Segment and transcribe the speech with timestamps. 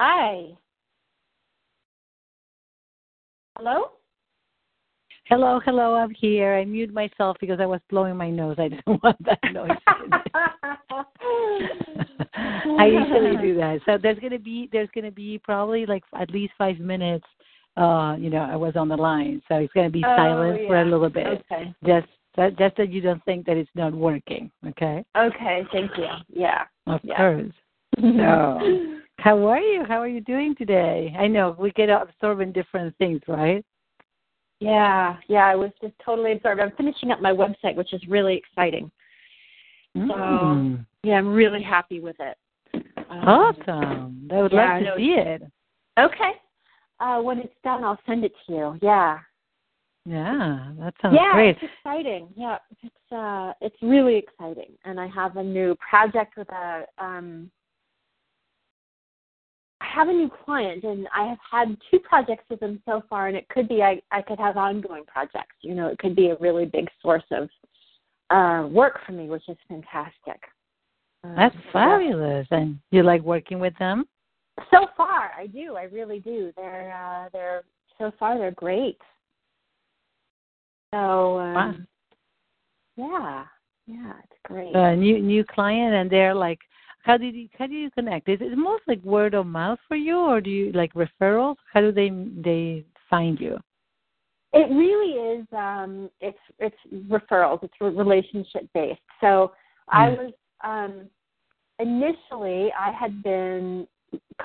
[0.00, 0.46] Hi.
[3.58, 3.90] Hello?
[5.28, 6.54] Hello, hello, I'm here.
[6.54, 8.56] I muted myself because I was blowing my nose.
[8.58, 9.76] I didn't want that noise.
[12.78, 13.80] I usually do that.
[13.84, 17.26] So there's gonna be there's gonna be probably like at least five minutes.
[17.76, 20.80] Uh, you know, I was on the line, so it's gonna be Oh, silent for
[20.80, 21.44] a little bit.
[21.52, 21.74] Okay.
[21.84, 22.08] Just
[22.38, 24.50] that, just that you don't think that it's not working.
[24.66, 25.04] Okay.
[25.14, 26.08] Okay, thank you.
[26.32, 26.62] Yeah.
[26.86, 27.16] Of Yeah.
[27.18, 27.52] course.
[28.00, 29.84] So, how are you?
[29.84, 31.14] How are you doing today?
[31.18, 33.64] I know we get absorbed in different things, right?
[34.60, 36.60] Yeah, yeah, I was just totally absorbed.
[36.60, 38.90] I'm finishing up my website, which is really exciting.
[39.96, 40.84] Mm.
[41.02, 42.36] Yeah, I'm really happy with it.
[43.10, 44.28] Um, Awesome.
[44.30, 45.42] I would yeah, love to see it.
[45.98, 46.32] Okay.
[47.00, 48.78] Uh, when it's done, I'll send it to you.
[48.82, 49.18] Yeah.
[50.06, 51.56] Yeah, that sounds yeah, great.
[51.56, 52.28] it's exciting.
[52.34, 57.50] Yeah, it's uh, it's really exciting, and I have a new project with a um.
[59.80, 63.28] I have a new client, and I have had two projects with them so far,
[63.28, 65.56] and it could be I I could have ongoing projects.
[65.62, 67.48] You know, it could be a really big source of
[68.30, 70.40] uh, work for me, which is fantastic.
[71.24, 72.46] Um, That's fabulous.
[72.50, 74.06] And you like working with them?
[74.70, 75.76] So far, I do.
[75.76, 76.52] I really do.
[76.56, 77.62] They're uh, they're
[77.98, 78.98] so far they're great.
[80.92, 81.86] So um,
[82.96, 83.46] Wow.
[83.86, 84.74] yeah, yeah, it's great.
[84.74, 86.58] A new new client, and they're like,
[87.02, 88.28] how did you how do you connect?
[88.28, 91.56] Is it most like word of mouth for you, or do you like referrals?
[91.72, 93.58] How do they they find you?
[94.52, 95.46] It really is.
[95.56, 96.76] Um, it's it's
[97.08, 97.62] referrals.
[97.62, 99.00] It's relationship based.
[99.20, 99.52] So
[99.88, 100.32] I was
[100.64, 101.08] um,
[101.78, 103.86] initially I had been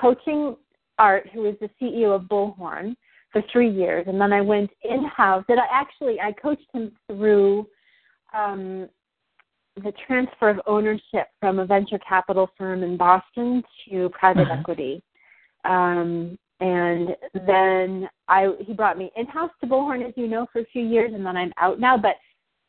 [0.00, 0.56] coaching
[0.98, 2.96] Art, who is the CEO of Bullhorn,
[3.32, 5.44] for three years, and then I went in house.
[5.48, 7.66] And I actually I coached him through
[8.34, 8.88] um,
[9.82, 14.60] the transfer of ownership from a venture capital firm in Boston to private Uh-huh.
[14.60, 15.02] equity.
[15.64, 17.14] Um, and
[17.46, 20.82] then I he brought me in house to Bullhorn, as you know, for a few
[20.82, 21.98] years, and then I'm out now.
[21.98, 22.16] But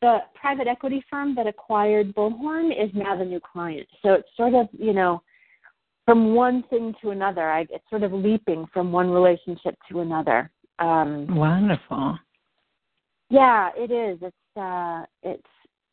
[0.02, 3.88] the private equity firm that acquired Bullhorn is now the new client.
[4.02, 5.22] So it's sort of you know
[6.04, 7.48] from one thing to another.
[7.50, 10.50] I it's sort of leaping from one relationship to another.
[10.78, 12.18] Um, Wonderful.
[13.30, 14.18] yeah, it is.
[14.20, 15.42] It's uh, it's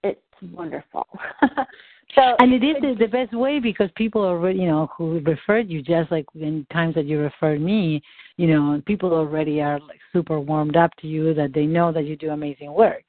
[0.06, 1.08] it's wonderful.
[2.16, 5.70] so And it is the, the best way because people already, you know, who referred
[5.70, 8.02] you, just like in times that you referred me,
[8.38, 12.06] you know, people already are like super warmed up to you that they know that
[12.06, 13.04] you do amazing work.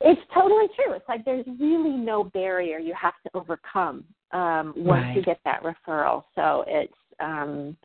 [0.00, 0.94] It's totally true.
[0.94, 5.62] It's like there's really no barrier you have to overcome um, once you get that
[5.62, 6.24] referral.
[6.34, 7.76] So it's um,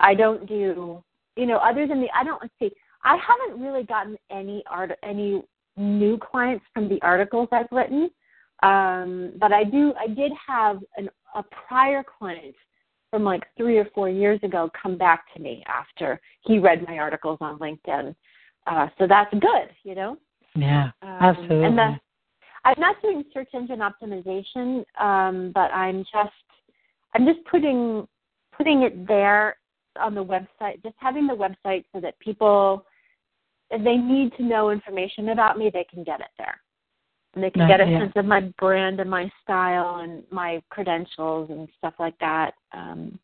[0.00, 1.02] I don't do
[1.36, 2.70] you know other than the I don't let's see
[3.04, 5.42] I haven't really gotten any art any
[5.76, 8.10] new clients from the articles I've written,
[8.62, 12.54] um, but I do I did have an, a prior client
[13.10, 16.98] from like three or four years ago come back to me after he read my
[16.98, 18.14] articles on LinkedIn.
[18.66, 20.16] Uh, so that's good, you know.
[20.54, 21.64] Yeah, Um, absolutely.
[21.66, 22.00] And the,
[22.64, 26.32] I'm not doing search engine optimization, um, but I'm just
[27.14, 28.08] I'm just putting
[28.56, 29.56] putting it there
[30.00, 32.84] on the website, just having the website so that people
[33.70, 36.60] if they need to know information about me, they can get it there.
[37.34, 38.00] And they can get a yeah.
[38.00, 42.52] sense of my brand and my style and my credentials and stuff like that.
[42.72, 43.18] Um,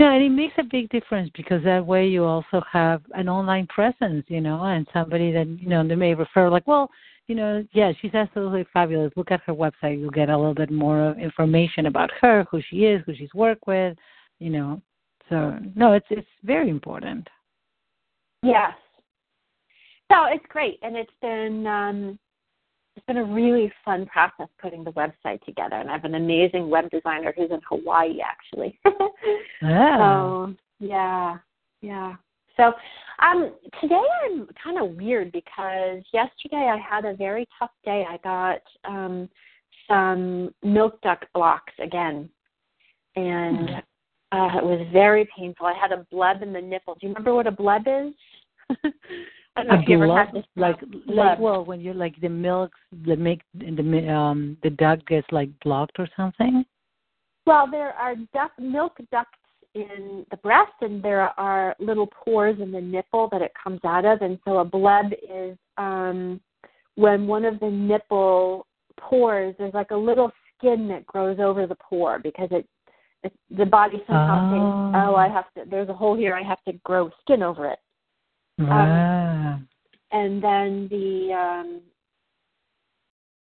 [0.00, 3.66] No, and it makes a big difference because that way you also have an online
[3.68, 6.90] presence, you know, and somebody that, you know, they may refer like, well,
[7.28, 9.12] you know, yeah, she's absolutely fabulous.
[9.16, 9.98] Look at her website.
[9.98, 13.66] You'll get a little bit more information about her, who she is, who she's worked
[13.66, 13.96] with,
[14.38, 14.80] you know.
[15.28, 17.28] So no, it's it's very important.
[18.42, 18.72] Yes.
[20.10, 22.18] So it's great, and it's been um,
[22.96, 25.76] it's been a really fun process putting the website together.
[25.76, 28.78] And I have an amazing web designer who's in Hawaii, actually.
[29.62, 29.96] Yeah.
[29.98, 31.38] So yeah,
[31.80, 32.14] yeah.
[32.56, 32.72] So
[33.22, 38.04] um, today I'm kind of weird because yesterday I had a very tough day.
[38.08, 39.28] I got um,
[39.88, 42.28] some milk duct blocks again,
[43.16, 43.70] and
[44.32, 45.66] uh, it was very painful.
[45.66, 46.94] I had a bleb in the nipple.
[46.94, 48.12] Do you remember what a bleb is?
[49.56, 50.44] I don't know A if you ever had this.
[50.56, 52.72] like like well, when you're like the milk,
[53.06, 56.64] the make the um the duct gets like blocked or something.
[57.46, 59.38] Well, there are duct, milk ducts
[59.74, 64.04] in the breast, and there are little pores in the nipple that it comes out
[64.04, 64.20] of.
[64.22, 66.40] And so a bleb is um,
[66.96, 68.66] when one of the nipple
[68.98, 72.66] pores, there's like a little skin that grows over the pore because it,
[73.22, 75.12] it the body somehow thinks, Oh.
[75.12, 75.70] oh, I have to.
[75.70, 76.34] There's a hole here.
[76.34, 77.78] I have to grow skin over it.
[78.58, 79.60] Wow.
[80.12, 81.80] and then the um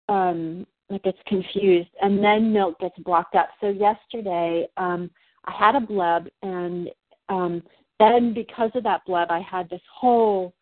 [0.08, 5.10] um like gets confused and then milk gets blocked up so yesterday um
[5.44, 6.90] I had a bleb, and
[7.28, 7.62] um,
[7.98, 10.54] then because of that bleb, I had this whole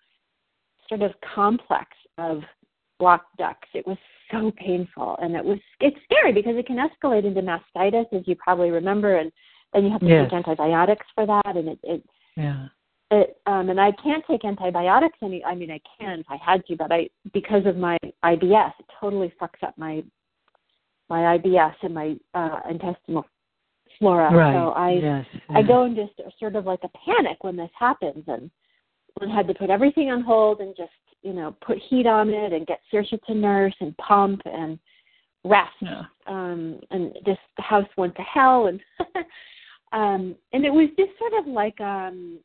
[0.89, 2.43] sort of complex of
[2.99, 3.69] blocked ducts.
[3.75, 3.99] It was
[4.31, 8.37] so painful, and it was it's scary because it can escalate into mastitis, as you
[8.37, 9.33] probably remember, and
[9.73, 10.31] then you have to Yes.
[10.31, 12.03] take antibiotics for that, and it it
[12.37, 12.69] Yeah.
[13.11, 16.65] It um and I can't take antibiotics any I mean I can if I had
[16.67, 20.03] to, but I because of my IBS, it totally fucks up my
[21.09, 23.25] my IBS and my uh intestinal
[23.99, 24.33] flora.
[24.35, 24.55] Right.
[24.55, 25.27] So I yes.
[25.51, 26.07] I go into
[26.39, 28.51] sort of like a panic when this happens and
[29.21, 32.53] and had to put everything on hold and just, you know, put heat on it
[32.53, 34.79] and get Saoirse to nurse and pump and
[35.45, 35.73] rest.
[35.81, 36.03] Yeah.
[36.27, 38.81] Um and this house went to hell and
[39.93, 42.39] um and it was just sort of like um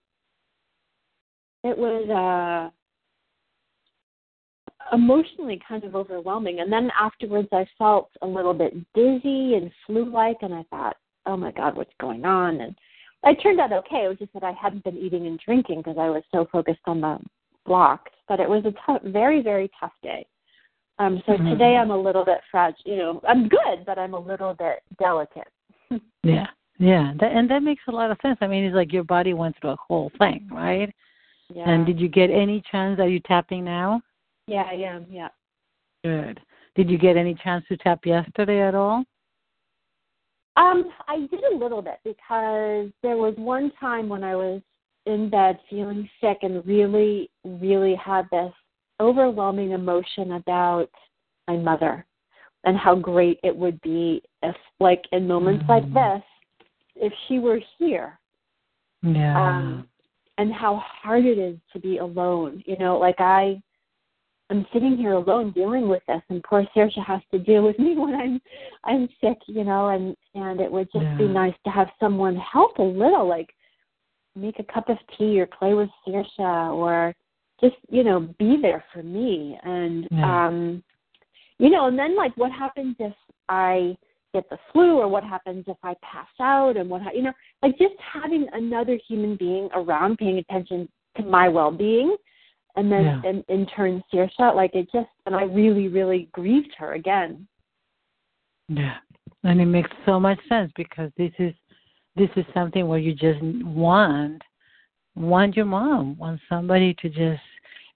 [1.63, 2.70] it was uh
[4.93, 10.05] emotionally kind of overwhelming and then afterwards I felt a little bit dizzy and flu
[10.12, 12.75] like and I thought, "Oh my god, what's going on?" and
[13.25, 14.05] it turned out okay.
[14.05, 16.82] It was just that I hadn't been eating and drinking because I was so focused
[16.86, 17.20] on the
[17.65, 18.12] blocks.
[18.27, 20.25] But it was a tough, very, very tough day.
[21.00, 21.50] Um, so Mhm.
[21.50, 22.82] today I'm a little bit fragile.
[22.86, 25.48] You know, I'm good, but I'm a little bit delicate.
[26.24, 26.48] Yeah.
[26.79, 27.13] Yeah.
[27.20, 28.38] That, and that makes a lot of sense.
[28.41, 30.93] I mean, it's like your body went through a whole thing, right?
[31.53, 31.69] Yeah.
[31.69, 33.00] And did you get any chance?
[33.00, 34.01] Are you tapping now?
[34.48, 35.05] yeah, I am.
[35.10, 35.29] Yeah.
[36.03, 36.39] Good.
[36.75, 39.05] Did you get any chance to tap yesterday at all?
[40.57, 44.62] Um, I did a little bit because there was one time when I was
[45.05, 48.51] in bed feeling sick and really, really had this
[49.00, 50.89] overwhelming emotion about
[51.48, 52.05] my mother
[52.65, 55.93] and how great it would be if, like, in moments like Mhm.
[55.93, 56.24] this,
[56.95, 58.19] if she were here.
[59.01, 59.57] Yeah.
[59.57, 59.89] Um,
[60.38, 62.63] and how hard it is to be alone.
[62.66, 63.62] You know, like I
[64.50, 67.96] I'm sitting here alone dealing with this and poor Saoirse has to deal with me
[67.98, 68.42] when I'm
[68.84, 72.78] I'm sick, you know, and and it would just be nice to have someone help
[72.80, 73.54] a little, like
[74.36, 76.40] make a cup of tea or play with Saoirse
[76.74, 77.16] or
[77.62, 79.58] just, you know, be there for me.
[79.63, 80.48] And Yeah.
[80.48, 80.84] um
[81.60, 83.13] you know, and then like what happens if
[83.48, 83.96] I
[84.34, 87.34] get the flu or what happens if I pass out and what ha- you know,
[87.62, 92.16] like just having another human being around paying attention to my well-being
[92.75, 93.22] and then Yeah.
[93.30, 97.48] in, in turn Saoirse, like it just and I really really grieved her again.
[98.70, 98.98] Yeah,
[99.44, 101.54] and it makes so much sense because this is
[102.16, 104.42] this is something where you just want
[105.16, 107.42] want your mom, want somebody to just.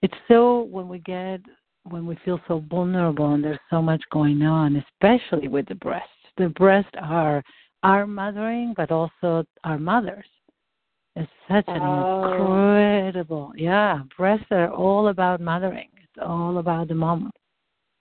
[0.04, 1.42] It's so when we get
[1.84, 6.10] when we feel so vulnerable and there's so much going on, especially with the breasts.
[6.38, 7.44] The breasts are
[7.84, 10.26] our mothering, but also our mothers.
[11.16, 12.32] It's such an Oh.
[12.32, 14.02] incredible, yeah.
[14.18, 15.90] Breasts are all about mothering.
[16.04, 17.32] It's all about the mom.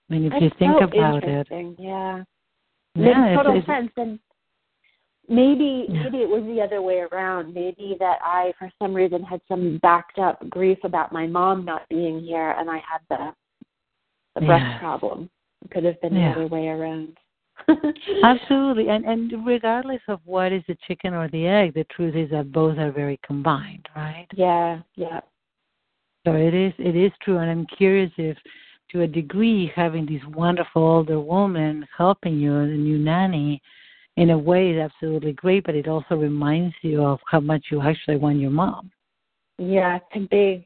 [0.09, 1.47] I mean, if That's you think so about it.
[1.51, 1.67] Yeah.
[1.79, 2.23] yeah,
[2.95, 4.19] makes it's- total it's- sense and
[5.29, 6.03] maybe Yeah.
[6.03, 9.77] maybe it was the other way around maybe that i for some reason had some
[9.79, 13.33] backed up grief about my mom not being here and i had the
[14.35, 14.79] the breast Yeah.
[14.79, 15.29] problem
[15.65, 17.17] it could have been the other way around
[18.23, 22.29] Absolutely, and and regardless of what is the chicken or the egg, the truth is
[22.31, 24.27] that both are very combined, right?
[24.33, 25.19] yeah yeah
[26.25, 28.37] So it is it is true, and I'm curious if,
[28.91, 33.61] to a degree, having this wonderful older woman helping you, the new nanny,
[34.15, 37.81] in a way is absolutely great, but it also reminds you of how much you
[37.81, 38.91] actually want your mom.
[39.57, 40.63] yeah a big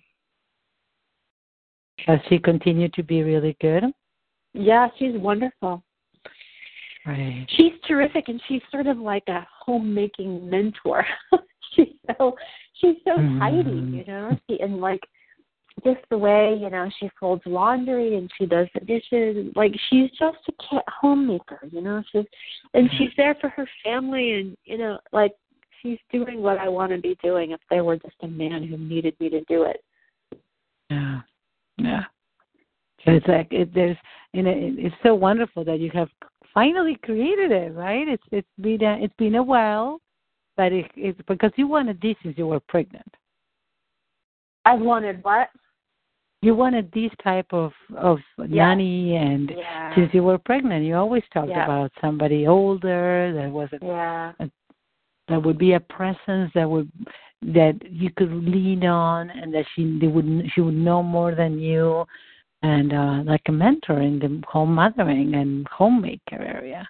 [2.07, 3.83] Has she continued to be really good?
[4.53, 5.81] yeah she's wonderful
[7.05, 7.48] Right.
[7.58, 11.03] she's terrific and she's sort of like a homemaking mentor
[11.75, 12.36] she's so
[12.79, 13.98] she's so tidy Mhm.
[13.98, 15.01] you know she and like
[15.84, 20.12] just the way you know she folds laundry and she does the dishes like she's
[20.12, 22.25] just a cat homemaker you know she's
[22.75, 25.34] and she's there for her family and you know like
[25.81, 28.77] she's doing what i want to be doing if there were just a man who
[28.77, 29.84] needed me to do it
[30.91, 31.22] Yeah,
[31.77, 32.03] yeah.
[33.03, 33.98] So it's like it, there's,
[34.36, 36.10] and it, it's so wonderful that you have
[36.53, 38.08] finally created it, right?
[38.08, 40.00] It's it's been a, it's been a while,
[40.58, 43.08] but it, it's because you wanted this since you were pregnant.
[44.65, 45.50] i wanted what
[46.41, 48.48] You wanted this type of of Yeah.
[48.48, 51.63] nanny, and yeah since you were pregnant, you always talked Yeah.
[51.65, 54.34] about somebody older that was a, yeah
[55.27, 56.91] that would be a presence that would
[57.41, 61.60] that you could lean on, and that she they would she would know more than
[61.60, 62.05] you,
[62.63, 66.88] and uh like a mentor in the home mothering and homemaker area.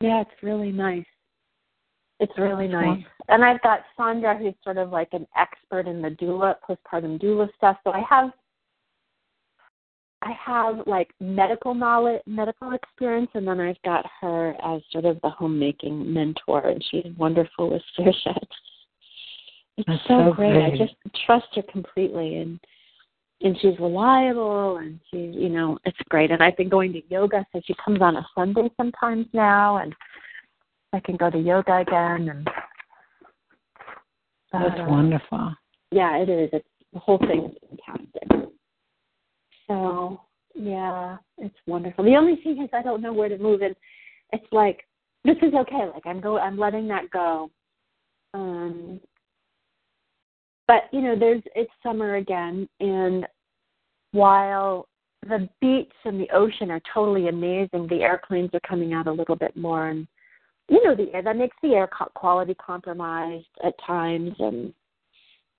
[0.00, 1.04] Yeah, it's really nice.
[2.18, 3.02] It's really nice.
[3.28, 7.48] And I've got Sandra, who's sort of like an expert in the doula, postpartum doula
[7.56, 7.78] stuff.
[7.82, 8.30] So I have
[10.22, 15.20] I have like medical knowledge, medical experience, and then I've got her as sort of
[15.22, 18.26] the homemaking mentor, and she's wonderful with fish.
[19.78, 20.62] It's so, so great.
[20.62, 20.94] I just
[21.26, 22.60] trust her completely, and
[23.42, 26.30] and she's reliable, and she's you know it's great.
[26.30, 29.94] And I've been going to yoga, so she comes on a Sunday sometimes now, and
[30.92, 32.28] I can go to yoga again.
[32.28, 32.48] And
[34.52, 35.54] That's uh, wonderful.
[35.90, 36.50] yeah, it is.
[36.52, 38.50] It's the whole thing is fantastic.
[39.66, 40.20] So
[40.54, 42.04] yeah, it's wonderful.
[42.04, 43.74] The only thing is I don't know where to move and
[44.32, 44.86] it's like
[45.24, 47.50] this is okay, like I'm go I'm letting that go.
[48.34, 49.00] Um
[50.66, 53.26] but you know, there's it's summer again and
[54.12, 54.88] while
[55.28, 59.36] the beach and the ocean are totally amazing, the airplanes are coming out a little
[59.36, 60.06] bit more and
[60.68, 64.72] you know the air that makes the air quality compromised at times and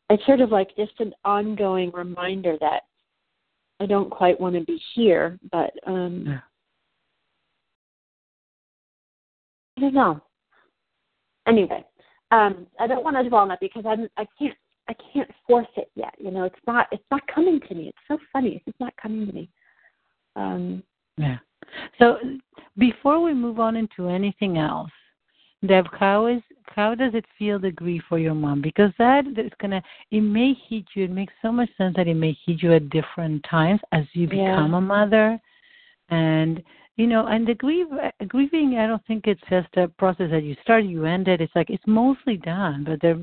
[0.10, 2.84] it's sort of like just an ongoing reminder that
[3.80, 6.40] I don't quite want to be here, but um Yeah.
[9.78, 10.22] I don't know.
[11.48, 11.84] Anyway,
[12.32, 14.56] um, I don't want to dwell on that because I'm I can't
[14.90, 16.14] I can't force it yet.
[16.20, 17.88] You know, it's not it's not coming to me.
[17.88, 18.62] It's so funny.
[18.66, 19.50] It's not coming to me.
[20.36, 20.84] Um
[21.18, 21.38] Yeah.
[22.00, 22.18] So
[22.78, 24.92] before we move on into anything else,
[25.66, 28.62] Deb, how is how does it feel to grieve for your mom?
[28.62, 31.06] Because that is gonna it may hit you.
[31.06, 34.28] It makes so much sense that it may hit you at different times as you
[34.28, 34.56] Yeah.
[34.56, 35.40] become a mother,
[36.10, 36.62] and
[36.98, 37.88] you know, and the grief
[38.28, 38.78] grieving.
[38.78, 41.42] I don't think it's just a process that you start, you end it.
[41.42, 43.18] It's like it's mostly done, but there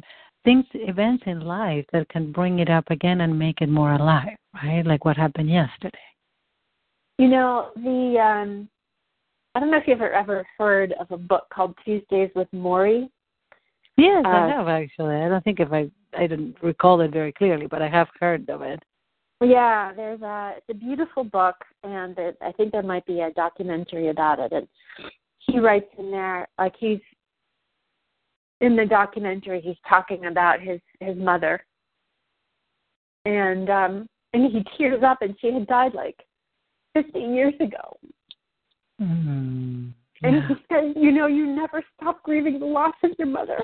[0.45, 4.37] things, events in life that can bring it up again and make it more alive,
[4.63, 4.85] right?
[4.87, 5.99] Like what happened yesterday.
[7.19, 8.69] You know, the um
[9.55, 13.09] I don't know if you've ever ever heard of a book called Tuesdays with Morrie.
[13.97, 15.17] Yes, I Uh, have actually.
[15.17, 18.49] I don't think if I I didn't recall it very clearly, but I have heard
[18.49, 18.83] of it.
[19.43, 23.33] Yeah, there's a it's a beautiful book, and it, I think there might be a
[23.33, 24.53] documentary about it.
[24.53, 24.67] And
[25.39, 27.01] he writes in there like he's
[28.61, 29.61] in the documentary.
[29.61, 31.65] He's talking about his his mother,
[33.25, 36.17] and um and he tears up, and she had died like
[36.95, 37.97] 15 years ago.
[39.01, 39.93] Mm,
[40.23, 43.59] And yeah, he says, you know, you never stop grieving the loss of your mother,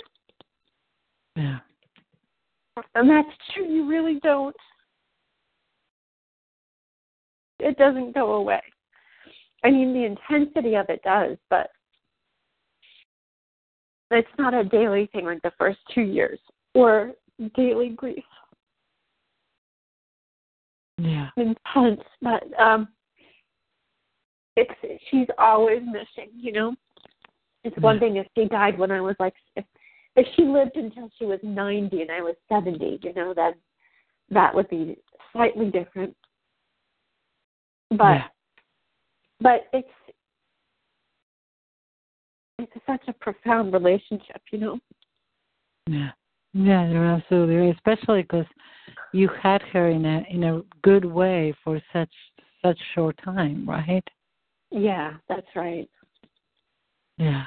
[1.36, 1.58] yeah,
[2.94, 3.66] and that's true.
[3.66, 4.56] You really don't.
[7.58, 8.62] It doesn't go away.
[9.64, 11.70] I mean, the intensity of it does, but
[14.10, 16.38] it's not a daily thing like the first two years
[16.74, 17.12] or
[17.54, 18.24] daily grief.
[20.98, 22.88] yeah, Intense, but um,
[24.56, 26.30] it's she's always missing.
[26.36, 26.74] You know,
[27.64, 29.64] it's one thing if she died when I was like if
[30.14, 32.98] if she lived until she was ninety and I was seventy.
[33.02, 33.54] You know, that
[34.30, 34.96] that would be
[35.32, 36.16] slightly different.
[37.90, 38.22] But yeah.
[39.40, 39.88] but it's
[42.58, 44.78] it's such a profound relationship, you know.
[45.86, 46.10] Yeah,
[46.52, 47.74] yeah, absolutely right.
[47.74, 48.46] Especially because
[49.12, 52.10] you had her in a in a good way for such
[52.64, 54.04] such short time, right?
[54.70, 55.88] Yeah, that's right.
[57.18, 57.44] Yeah.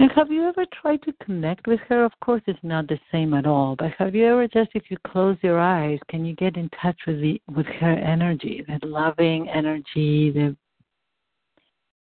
[0.00, 2.04] And have you ever tried to connect with her?
[2.04, 3.74] Of course, it's not the same at all.
[3.76, 6.96] But have you ever just, if you close your eyes, can you get in touch
[7.04, 10.56] with the with her energy, that loving energy, the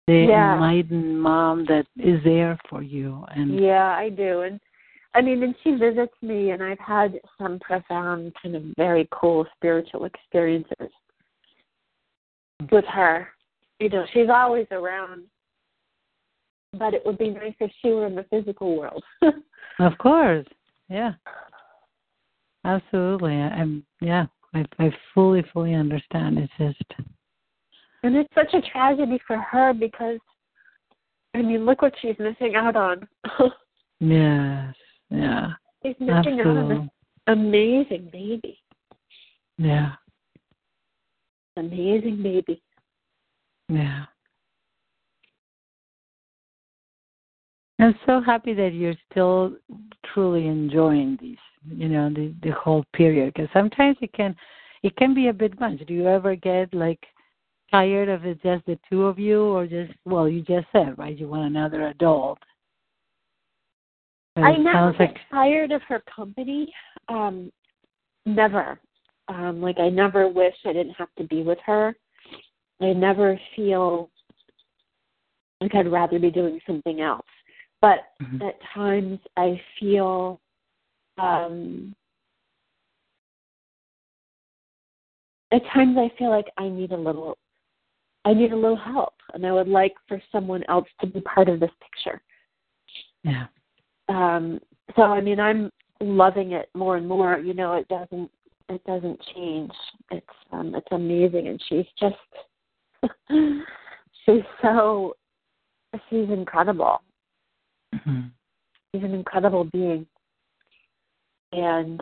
[0.09, 0.55] the Yeah.
[0.55, 3.23] enlightened mom that is there for you?
[3.29, 4.41] And Yeah, I do.
[4.41, 4.59] And
[5.13, 9.45] I mean, and she visits me, and I've had some profound, kind of very cool
[9.55, 10.91] spiritual experiences
[12.71, 13.27] with her.
[13.79, 15.23] You know, she's always around,
[16.73, 19.03] but it would be nice if she were in the physical world.
[19.79, 20.47] of course,
[20.89, 21.13] yeah,
[22.65, 23.35] absolutely.
[23.35, 24.25] I'm yeah.
[24.53, 26.37] I I fully fully understand.
[26.39, 26.93] It's just
[28.03, 30.19] and it's such a tragedy for her because,
[31.33, 33.07] I mean, look what she's missing out on.
[33.99, 34.75] yes,
[35.09, 35.47] yeah,
[35.83, 36.89] she's missing out on this
[37.27, 38.59] absolutely, amazing baby,
[39.57, 39.91] yeah,
[41.57, 42.61] amazing baby.
[43.69, 44.05] yeah.
[47.81, 49.53] I'm so happy that you're still
[50.13, 53.33] truly enjoying these, you know, the the whole period.
[53.33, 54.35] Because sometimes it can,
[54.83, 55.79] it can be a bit much.
[55.87, 56.99] Do you ever get like
[57.71, 61.17] tired of it just the two of you, or just well, you just said right,
[61.17, 62.39] you want another adult.
[64.35, 66.73] I never get like tired of her company.
[67.09, 67.51] Um,
[68.25, 68.79] never.
[69.27, 71.95] Um, like I never wish I didn't have to be with her.
[72.81, 74.09] I never feel
[75.61, 77.25] like I'd rather be doing something else.
[77.81, 78.41] But Mhm.
[78.47, 80.39] at times I feel
[81.17, 81.93] um
[85.51, 87.37] at times I feel like I need a little
[88.29, 91.49] I need a little help and I would like for someone else to be part
[91.49, 92.21] of this picture.
[93.23, 93.47] Yeah.
[94.07, 94.59] Um
[94.95, 97.39] so I mean I'm loving it more and more.
[97.39, 98.29] You know, it doesn't
[98.69, 99.71] it doesn't change.
[100.11, 102.15] It's um it's amazing and she's just
[104.25, 105.15] she's so
[106.11, 107.01] she's incredible.
[107.95, 108.27] Mm-hmm.
[108.93, 110.05] She's an incredible being.
[111.51, 111.99] And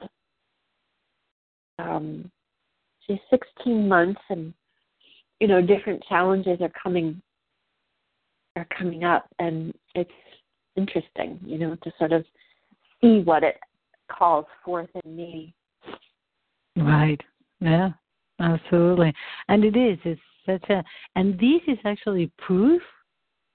[1.79, 2.29] um
[3.05, 4.53] she's 16 months and
[5.39, 7.21] you know different challenges are coming
[8.55, 10.11] are coming up and it's
[10.75, 12.25] interesting you know to sort of
[13.01, 13.57] see what it
[14.09, 15.53] calls forth in me
[16.77, 17.19] Right.
[17.59, 17.89] Yeah.
[18.39, 19.13] Absolutely.
[19.47, 19.97] And it is.
[20.05, 20.83] It's such a
[21.15, 22.81] and this is actually proof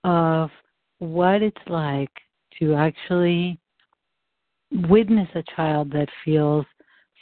[0.04, 0.50] of
[0.98, 2.10] what it's like
[2.58, 3.58] to actually
[4.88, 6.66] witness a child that feels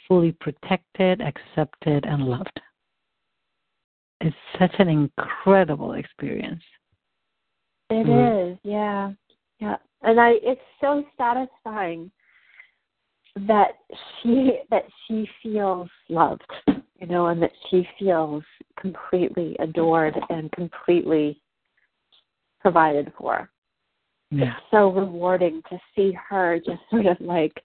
[0.07, 2.59] fully protected, accepted, and loved.
[4.61, 6.63] Such an incredible experience.
[7.89, 8.51] It Mm.
[8.51, 9.11] is, yeah.
[9.57, 9.77] Yeah.
[10.03, 12.11] And I it's so satisfying
[13.35, 13.79] that
[14.21, 18.43] she that she feels loved, you know, and that she feels
[18.75, 21.41] completely adored and completely
[22.59, 23.49] provided for.
[24.29, 24.57] Yeah.
[24.57, 27.63] It's so rewarding to see her just sort of like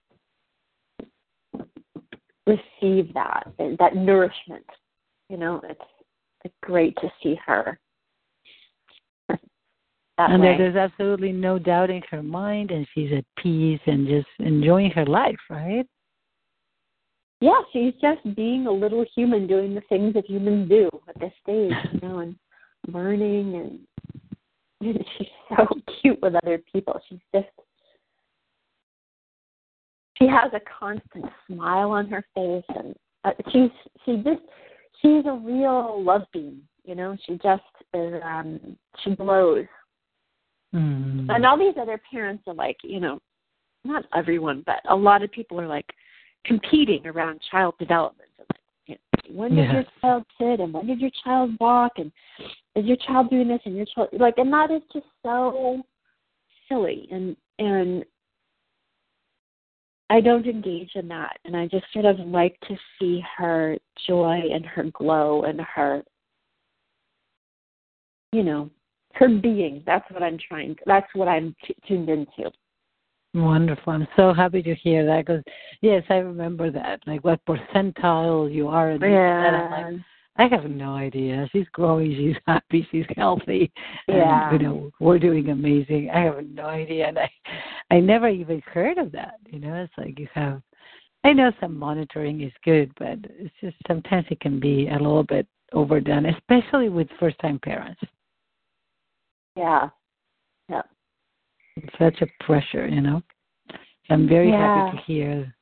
[2.47, 4.65] receive that and that nourishment.
[5.29, 5.81] You know, it's
[6.63, 7.79] great to see her.
[10.19, 10.57] and way.
[10.57, 15.07] there's absolutely no doubt in her mind, and she's at peace and just enjoying her
[15.07, 15.87] life, right?
[17.41, 21.33] yeah, she's just being a little human doing the things that humans do at this
[21.43, 22.37] stage, you know, and
[22.89, 23.55] learning
[24.81, 25.67] and, and she's so
[26.01, 26.99] cute with other people.
[27.09, 27.49] She's just
[30.19, 33.71] she has a constant smile on her face and uh, she's
[34.07, 34.41] she just
[35.01, 37.17] she's a real love beam, you know.
[37.27, 37.63] She just
[37.95, 39.67] is um she glows.
[40.75, 41.27] Mm.
[41.31, 43.21] And all these other parents are like, you know,
[43.85, 45.87] not everyone, but a lot of people are like
[46.45, 48.29] competing around child development.
[48.39, 52.13] Like, you know, when did your child sit and when did your child walk and
[52.75, 55.83] is your child doing this and your child like and that is just so
[56.69, 58.05] silly and and
[60.09, 64.41] I don't engage in that and I just sort of like to see her joy
[64.53, 66.03] and her glow and her
[68.33, 68.71] you know
[69.15, 72.51] her being that's what I'm trying that's what I'm t- tuned into
[73.37, 73.93] Wonderful.
[73.93, 75.43] I'm so happy to hear that because,
[75.83, 77.01] yes, I remember that.
[77.07, 79.01] Like what percentile you are in.
[79.03, 80.03] And I'm like,
[80.39, 81.49] I have no idea.
[81.53, 82.13] She's growing.
[82.15, 82.87] She's happy.
[82.91, 83.73] She's healthy.
[84.07, 84.51] Yeah.
[84.51, 86.11] And, you know, we're doing amazing.
[86.11, 87.09] I have no idea.
[87.09, 87.31] And I,
[87.91, 89.35] I never even heard of that.
[89.51, 90.61] You know, it's like you have,
[91.25, 95.25] I know some monitoring is good, but it's just sometimes it can be a little
[95.25, 98.01] bit overdone, especially with first time parents.
[99.57, 99.89] yeah
[100.69, 100.83] yeah
[101.77, 103.23] It's such a pressure, you know.
[104.11, 104.59] I'm very Yeah.
[104.59, 105.55] happy to hear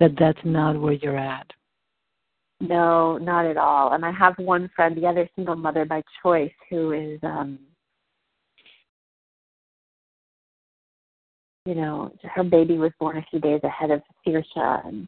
[0.00, 1.46] that that's not where you're at.
[2.60, 3.92] No, not at all.
[3.92, 7.58] And I have one friend, the other single mother by choice, who is, um,
[11.66, 15.06] you know, her baby was born a few days ahead of Saoirse, and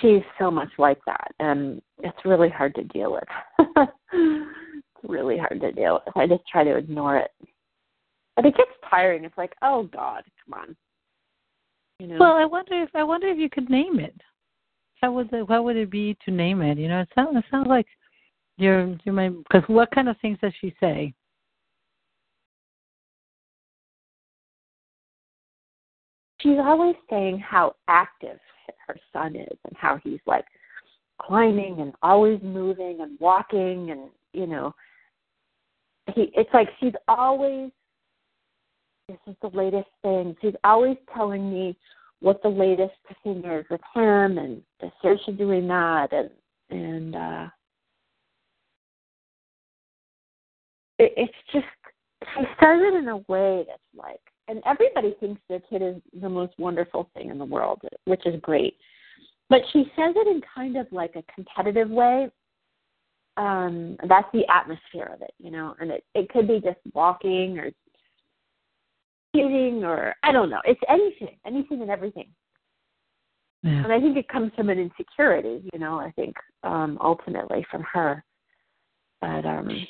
[0.00, 3.68] she's so much like that, and it's really hard to deal with.
[4.12, 6.16] it's really hard to deal with.
[6.16, 7.30] I just try to ignore it,
[8.36, 9.24] but it gets tiring.
[9.24, 10.76] It's like, oh God, come on,
[11.98, 12.16] you know.
[12.18, 14.14] Well, I wonder if I wonder if you could name it.
[15.00, 16.78] How would the, how would it be to name it?
[16.78, 17.86] You know, it sounds it sounds like
[18.56, 21.14] you're you might because what kind of things does she say?
[26.44, 28.38] she's always saying how active
[28.86, 30.44] her son is and how he's like
[31.20, 34.74] climbing and always moving and walking and you know
[36.14, 37.70] he it's like she's always
[39.08, 41.76] this is the latest thing she's always telling me
[42.24, 42.94] what the latest
[43.26, 46.30] is with him and the search doing that and
[46.70, 47.46] and uh
[50.98, 51.66] it, it's just
[52.34, 56.28] she says it in a way that's like and everybody thinks their kid is the
[56.28, 58.76] most wonderful thing in the world, which is great.
[59.48, 62.28] But she says it in kind of like a competitive way.
[63.36, 67.58] Um, that's the atmosphere of it, you know, and it, it could be just walking
[67.58, 67.70] or
[69.34, 70.60] eating or I don't know.
[70.64, 72.28] It's anything, anything and everything.
[73.62, 73.82] Yeah.
[73.82, 77.82] And I think it comes from an insecurity, you know, I think, um, ultimately from
[77.92, 78.22] her.
[79.20, 79.86] But um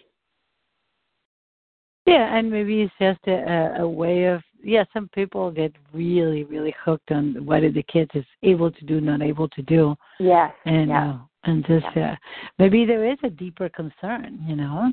[2.07, 4.85] Yeah, and maybe it's just a, a way of yeah.
[4.93, 9.23] Some people get really, really hooked on what the kids is able to do, not
[9.23, 11.11] able to do, yes, and yeah.
[11.11, 12.13] uh, and just Yeah.
[12.13, 12.17] uh,
[12.59, 14.43] maybe there is a deeper concern.
[14.47, 14.93] You know,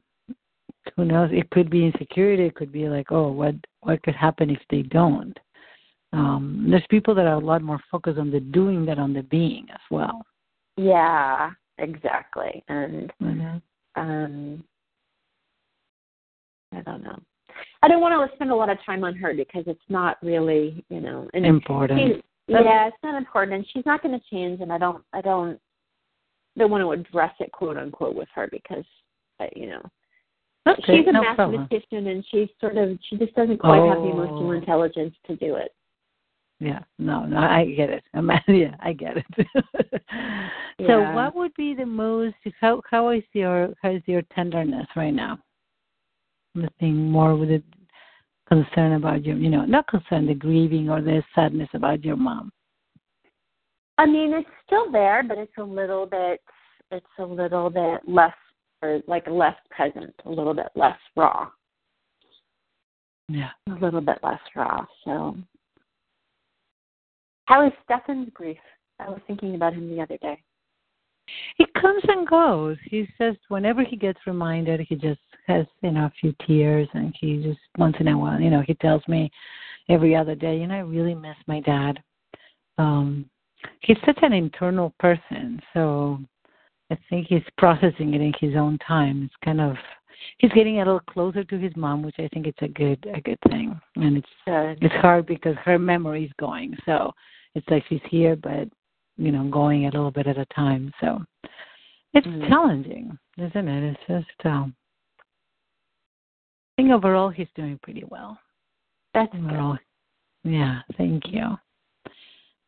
[0.95, 1.29] who knows?
[1.31, 2.45] It could be insecurity.
[2.45, 5.37] It could be like, oh, what what could happen if they don't?
[6.13, 9.23] Um, there's people that are a lot more focused on the doing than on the
[9.23, 10.21] being as well.
[10.77, 12.63] Yeah, exactly.
[12.67, 13.61] And know?
[13.95, 14.63] um
[16.73, 17.19] I don't know.
[17.81, 20.83] I don't want to spend a lot of time on her because it's not really,
[20.89, 21.99] you know, and Important.
[21.99, 24.59] she- yeah, it's not important, and she's not going to change.
[24.59, 25.57] And I don't, I don't,
[26.57, 28.83] don't want to address it, quote unquote, with her because,
[29.55, 29.81] you know,
[30.67, 31.61] Okay, she's a no problem.
[31.61, 34.11] mathematician, and she's sort of, she just doesn't quite have the Oh.
[34.11, 35.73] emotional intelligence to do it.
[36.59, 38.03] Yeah, no, no, I get it.
[38.13, 40.51] I'm, yeah, I get it.
[40.87, 42.35] so, what would be the most?
[42.59, 45.39] How how is your how is your tenderness right now?
[46.53, 47.63] The thing more with the
[48.47, 52.51] concern about your, you know, not concern, the grieving or the sadness about your mom.
[53.97, 56.41] I mean, it's still there, but it's a little bit,
[56.91, 58.33] it's a little bit less,
[58.81, 61.47] or like less present, a little bit less raw.
[63.29, 63.49] Yeah.
[63.69, 64.85] a little bit less raw.
[65.05, 65.37] So,
[67.45, 68.57] how is Stefan's grief?
[68.99, 70.41] I was thinking about him the other day.
[71.57, 72.77] He comes and goes.
[72.83, 77.15] He says whenever he gets reminded, he just has you know a few tears, and
[77.19, 79.31] he just once in a while, you know, he tells me
[79.89, 82.01] every other day, you know, I really miss my dad.
[82.77, 83.29] Um,
[83.81, 86.19] he's such an internal person, so
[86.91, 89.23] I think he's processing it in his own time.
[89.23, 89.77] It's kind of
[90.39, 93.21] he's getting a little closer to his mom, which I think it's a good a
[93.21, 93.79] good thing.
[93.95, 94.77] And it's Good.
[94.81, 97.13] it's hard because her memory is going, so
[97.55, 98.67] it's like she's here, but
[99.17, 100.91] you know, going a little bit at a time.
[100.99, 101.23] So
[102.13, 102.49] it's Mhm.
[102.49, 103.83] challenging, isn't it?
[103.95, 104.75] It's just um
[106.77, 108.37] I think overall he's doing pretty well.
[109.13, 109.79] That's good.
[110.43, 111.57] Yeah, thank you.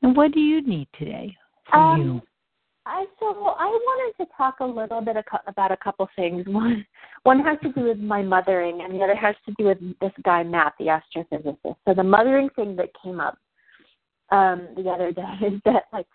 [0.01, 2.21] And what do you need today for Um, you?
[2.85, 5.15] I so I wanted to talk a little bit
[5.47, 6.45] about a couple things.
[6.47, 6.85] One
[7.23, 10.11] one has to do with my mothering, and the other has to do with this
[10.23, 11.75] guy Matt, the astrophysicist.
[11.87, 13.37] So the mothering thing that came up
[14.31, 16.07] um, the other day is that like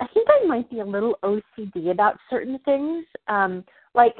[0.00, 3.04] I think I might be a little OCD about certain things.
[3.28, 4.14] Um, like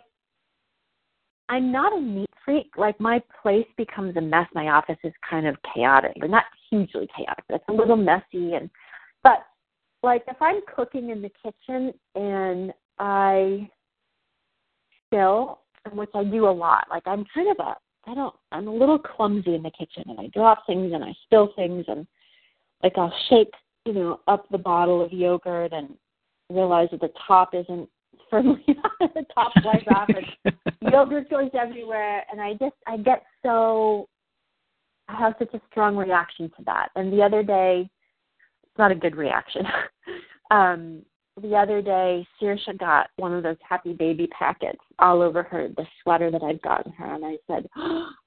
[1.48, 2.70] I'm not a neat freak.
[2.76, 4.46] Like my place becomes a mess.
[4.54, 7.44] My office is kind of chaotic, but not hugely chaotic.
[7.48, 8.70] It's a little messy, and
[9.24, 9.40] but
[10.02, 13.68] like if I'm cooking in the kitchen and I
[15.06, 15.60] spill,
[15.92, 16.86] which I do a lot.
[16.90, 20.18] Like I'm kind of a I don't I'm a little clumsy in the kitchen and
[20.18, 22.06] I drop things and I spill things and
[22.82, 23.52] like I'll shake,
[23.84, 25.94] you know, up the bottle of yogurt and
[26.48, 27.88] realize that the top isn't
[28.30, 30.54] firmly on the top flies off and
[30.92, 34.08] yogurt goes everywhere and I just I get so
[35.08, 36.90] I have such a strong reaction to that.
[36.94, 37.90] And the other day
[38.80, 39.62] not a good reaction.
[40.50, 41.02] um
[41.40, 45.86] the other day Saoirse got one of those happy baby packets all over her the
[46.02, 47.68] sweater that I'd gotten her and I said,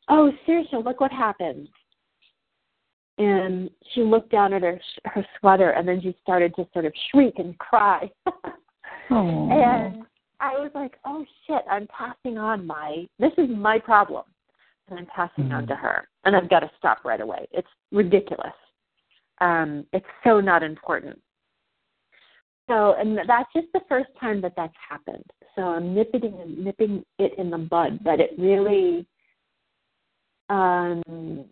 [0.10, 1.68] Oh Saoirse, look what happened
[3.18, 6.94] and she looked down at her her sweater and then she started to sort of
[7.12, 8.10] shriek and cry.
[9.10, 10.06] And
[10.40, 14.24] I was like, "Oh shit, I'm passing on my this is my problem."
[14.90, 15.68] And I'm passing on Mhm.
[15.68, 16.08] to her.
[16.26, 17.48] And I've got to stop right away.
[17.52, 18.54] It's ridiculous.
[19.44, 21.20] Um it's so not important.
[22.70, 25.26] So, and that's just the first time that that's happened.
[25.56, 29.06] So I'm nipping nipping it in the bud, but it really
[30.50, 31.46] um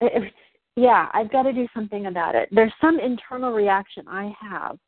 [0.00, 0.32] it,
[0.76, 2.50] yeah, I've got to do something about it.
[2.52, 4.78] There's some internal reaction I have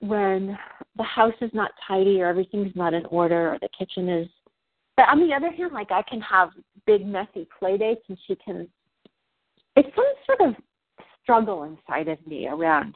[0.00, 0.58] when
[0.96, 4.28] the house is not tidy or everything's not in order or the kitchen is.
[4.96, 6.50] But on the other hand, like I can have
[6.86, 8.68] big messy play dates and she can.
[9.76, 10.54] It's some sort of
[11.22, 12.94] struggle inside of me around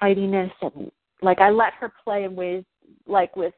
[0.00, 0.90] tidiness and
[1.22, 2.64] like I let her play in ways
[3.06, 3.52] like with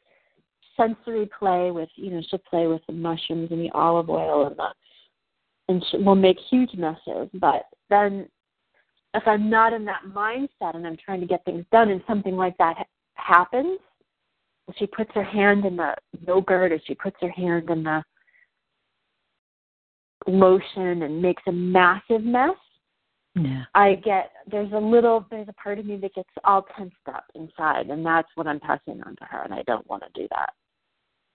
[0.77, 4.57] sensory play with you know she'll play with the mushrooms and the olive oil and
[4.57, 4.69] the
[5.71, 7.29] and she will make huge messes.
[7.35, 8.29] But then,
[9.15, 12.37] if I'm not in that mindset and I'm trying to get things done, and something
[12.37, 13.79] like that ha- happens,
[14.77, 15.95] she puts her hand in the
[16.27, 18.03] yogurt, or she puts her hand in the
[20.27, 22.57] lotion and makes a massive mess,
[23.35, 23.65] Yeah.
[23.75, 27.25] I get there's a little there's a part of me that gets all tensed up
[27.35, 30.27] inside, and that's what I'm passing on to her, and I don't want to do
[30.31, 30.53] that.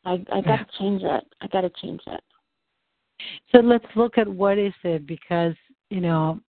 [0.04, 1.24] I I got to change it.
[1.42, 2.24] I got to change it.
[3.52, 5.56] So let's look at what is it because
[5.90, 6.40] you know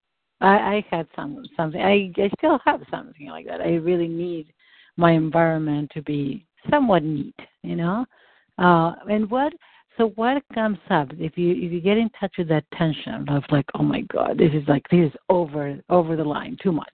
[0.41, 3.61] I, I had some something I I still have something like that.
[3.61, 4.53] I really need
[4.97, 8.05] my environment to be somewhat neat, you know.
[8.59, 9.53] Uh, and what
[9.97, 13.43] so what comes up if you if you get in touch with that tension of
[13.51, 16.93] like oh my god this is like this is over over the line too much.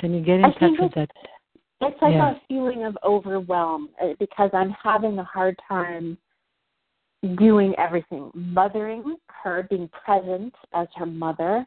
[0.00, 1.10] Can you get in I touch with that?
[1.80, 2.32] It's like Yeah.
[2.32, 6.18] a feeling of overwhelm uh, because I'm having a hard time
[7.36, 11.66] doing everything, mothering her, being present as her mother,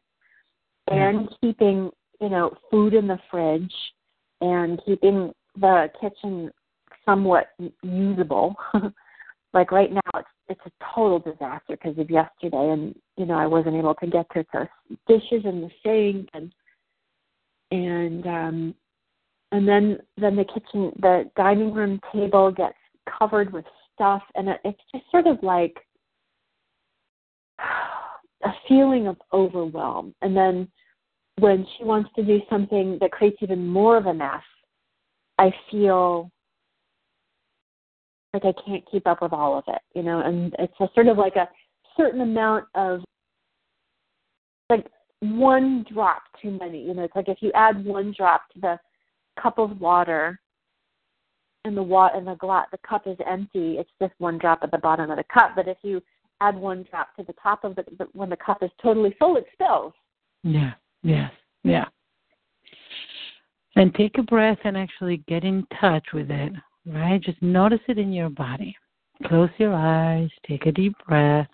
[0.88, 3.74] and keeping you know food in the fridge,
[4.42, 6.52] and keeping the kitchen
[7.10, 7.48] somewhat
[7.82, 8.56] usable.
[9.54, 13.48] like right now, it's it's a total disaster because of yesterday, and you know I
[13.48, 14.68] wasn't able to get to the
[15.08, 16.52] dishes in the sink and
[17.72, 18.76] and um
[19.52, 22.78] and then then the kitchen the dining room table gets
[23.18, 25.76] covered with stuff and it, it's just sort of like
[27.60, 30.68] a feeling of overwhelm and then
[31.40, 34.42] when she wants to do something that creates even more of a mess
[35.38, 36.32] i feel
[38.34, 41.08] like i can't keep up with all of it you know and it's a sort
[41.08, 41.48] of like a
[41.98, 43.02] certain amount of
[44.70, 44.86] like
[45.22, 48.80] one drop too many you know it's like if you add one drop to the
[49.42, 50.40] cup of water
[51.66, 54.72] and the water and the glass the cup is empty it's just one drop at
[54.72, 56.02] the bottom of the cup but if you
[56.42, 59.36] add one drop to the top of the, the when the cup is totally full
[59.36, 59.94] it spills
[60.44, 60.72] Yeah.
[61.04, 61.32] Yes.
[61.64, 61.86] Yeah.
[63.76, 66.54] And take a breath and actually get in touch with it,
[66.86, 67.22] right?
[67.22, 68.76] Just notice it in your body.
[69.28, 71.48] Close your eyes, take a deep breath.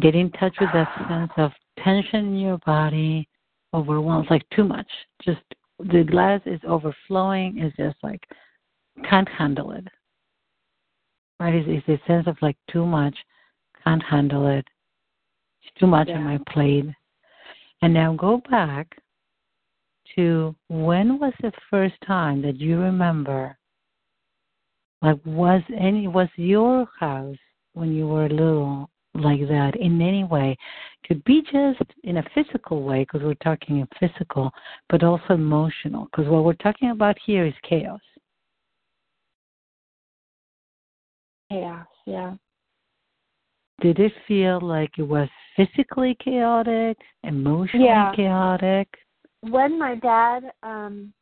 [0.00, 1.50] Get in touch with that sense of
[1.82, 3.28] tension in your body,
[3.74, 4.86] overwhelmed, like too much.
[5.24, 5.40] Just
[5.78, 8.22] the glass is overflowing, is just like
[9.08, 9.86] can't handle it.
[11.38, 11.54] Right?
[11.54, 13.16] It's, it's a sense of like too much,
[13.84, 14.66] can't handle it.
[15.62, 16.86] It's too much on my plate.
[17.82, 18.94] And now go back
[20.16, 23.56] to when was the first time that you remember
[25.02, 27.36] like was any was your house
[27.72, 30.56] when you were little like that in any way?
[31.06, 34.50] Could be just in a physical way because we're talking in physical
[34.88, 38.00] but also emotional because what we're talking about here is chaos.
[41.50, 42.34] Chaos yeah.
[43.80, 48.12] Did it feel like it was physically chaotic emotionally Yeah.
[48.14, 48.88] chaotic
[49.42, 51.12] when my dad um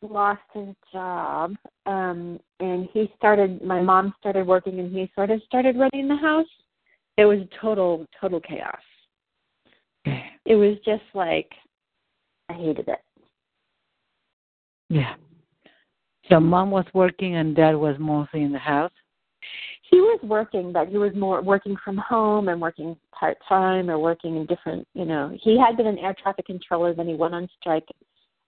[0.00, 1.54] lost his job
[1.86, 6.16] um and he started my mom started working and he sort of started running the
[6.16, 6.46] house
[7.18, 8.78] it was total total chaos.
[10.46, 11.50] It was just like
[12.48, 13.00] i hated it.
[14.88, 15.16] Yeah.
[16.30, 18.92] So mom was working and dad was mostly in the house
[19.90, 23.98] he was working but he was more working from home and working part time or
[23.98, 27.34] working in different you know he had been an air traffic controller then he went
[27.34, 27.86] on strike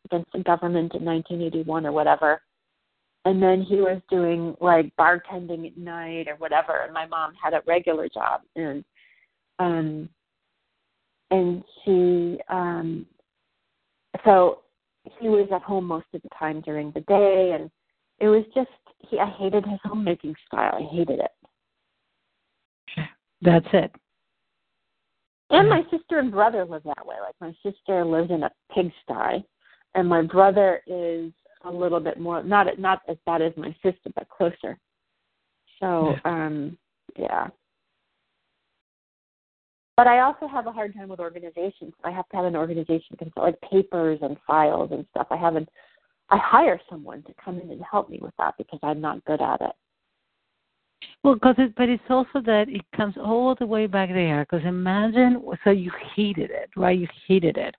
[0.06, 2.42] against the government in 1981 or whatever.
[3.24, 7.52] And then he was doing like bartending at night or whatever and my mom had
[7.52, 8.40] a regular job.
[8.56, 8.84] And
[9.58, 10.08] um
[11.30, 13.06] and she um
[14.24, 14.60] so
[15.18, 17.70] he was at home most of the time during the day and
[18.18, 18.68] it was just
[19.08, 20.74] he I hated his homemaking style.
[20.74, 23.06] I hated it.
[23.42, 23.90] that's it
[25.50, 27.16] And my sister and brother live that way.
[27.20, 29.44] Like my sister lives in a pigsty
[29.94, 31.32] and my brother is
[31.64, 34.78] a little bit more not not as bad as my sister, but closer.
[35.80, 36.76] So, um
[37.16, 37.48] yeah.
[39.96, 41.92] But I also have a hard time with organization.
[42.04, 45.26] I have to have an organization consult like papers and files and stuff.
[45.30, 45.68] I haven't
[46.30, 49.40] I hire someone to come in and help me with that because I'm not good
[49.40, 49.72] at it.
[51.22, 54.46] Well, because it, but it's also that it comes all the way back there.
[54.48, 56.98] Because imagine, so you hated it, right?
[56.98, 57.74] You hated it,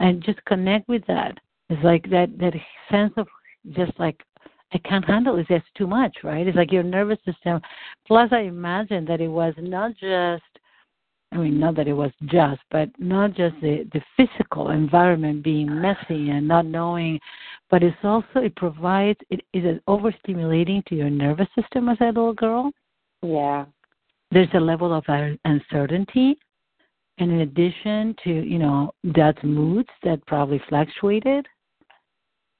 [0.00, 1.38] and just connect with that.
[1.70, 2.54] It's like that that
[2.90, 3.26] sense of
[3.72, 4.22] just like
[4.72, 5.46] I can't handle this.
[5.50, 6.46] It's too much, right?
[6.46, 7.60] It's like your nervous system.
[8.06, 10.42] Plus, I imagine that it was not just.
[11.30, 15.80] I mean, not that it was just, but not just the the physical environment being
[15.80, 17.20] messy and not knowing,
[17.70, 22.32] but it's also it provides it is overstimulating to your nervous system as a little
[22.34, 22.70] girl
[23.22, 23.66] Yeah.
[24.30, 26.38] there's a level of un- uncertainty
[27.18, 31.46] and in addition to you know dad's moods that probably fluctuated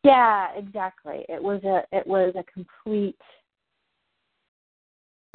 [0.04, 1.24] Yeah, exactly.
[1.28, 3.20] It was a it was a complete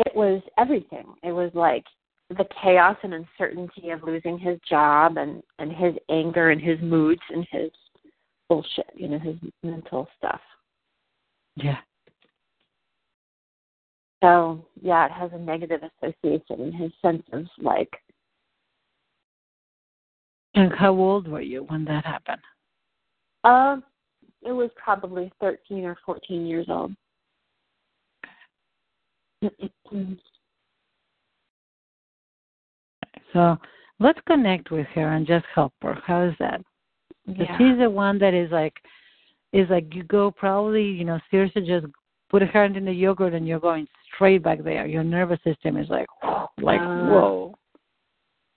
[0.05, 1.05] it was everything.
[1.21, 1.85] It was like
[2.29, 7.21] the chaos and uncertainty of losing his job and and his anger and his moods
[7.29, 7.69] and his
[8.49, 10.41] bullshit, you know, his mental stuff.
[11.55, 11.77] yeah
[14.23, 17.91] So, yeah, it has a negative association in his sense of like
[20.55, 22.41] and how old were you when that happened
[23.43, 23.83] um
[24.45, 26.91] it was probably 13 or 14 years old.
[33.33, 33.57] so
[33.99, 36.61] let's connect with her and just help her how is that
[37.25, 37.57] Because Yeah.
[37.57, 38.73] she's the one that is like,
[39.53, 41.85] is like you go probably, you know, seriously just
[42.29, 44.85] put a hand in the yogurt and you're going straight back there.
[44.87, 46.07] Your nervous system is like,
[46.61, 47.07] like Ah.
[47.09, 47.55] whoa,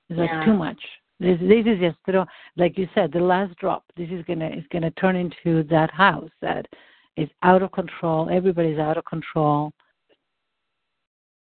[0.08, 0.44] it's like Yeah.
[0.44, 0.80] too much.
[1.18, 3.84] This this is just throw, like you said, the last drop.
[3.96, 6.66] This is gonna is gonna turn into that house that
[7.16, 8.28] is out of control.
[8.30, 9.72] Everybody's out of control.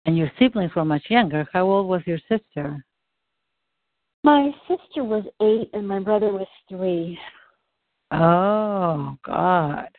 [0.06, 1.48] And your siblings were much younger.
[1.52, 2.86] How old was your sister?
[4.26, 7.16] My sister was eight and my brother was three.
[8.10, 9.90] Oh God.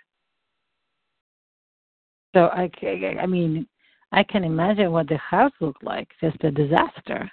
[2.35, 2.69] So I,
[3.21, 3.69] I mean,
[4.11, 6.09] I can imagine what the house looked like.
[6.21, 7.31] Just a disaster.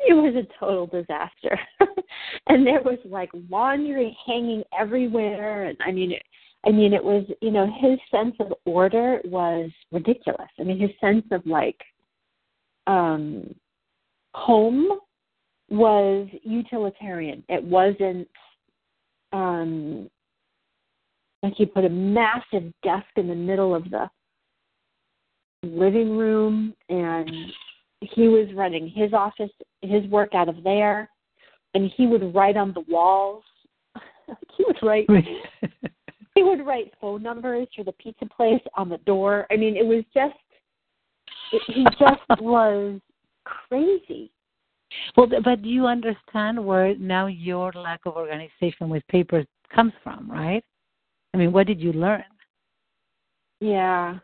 [0.00, 1.60] It was a total disaster.
[2.48, 6.22] and there was like laundry hanging everywhere and I mean it
[6.66, 10.50] I mean it was you know, his sense of order was ridiculous.
[10.58, 11.80] I mean his sense of like
[12.88, 13.54] um
[14.36, 15.00] home
[15.70, 17.42] was utilitarian.
[17.48, 18.28] It wasn't
[19.32, 20.08] um
[21.42, 24.08] like he put a massive desk in the middle of the
[25.64, 27.30] living room and
[28.00, 29.50] he was running his office
[29.82, 31.10] his work out of there.
[31.74, 33.42] And he would write on the walls.
[34.56, 35.06] He would write
[36.34, 39.46] he would write phone numbers for the pizza place on the door.
[39.50, 40.34] I mean it was just
[41.52, 43.00] it, he just was
[43.68, 44.30] crazy
[45.16, 49.44] well, but do you understand where now your lack of organization with papers
[49.74, 50.62] comes from, right?
[51.34, 52.24] I mean, what did you learn?
[53.60, 54.18] yeah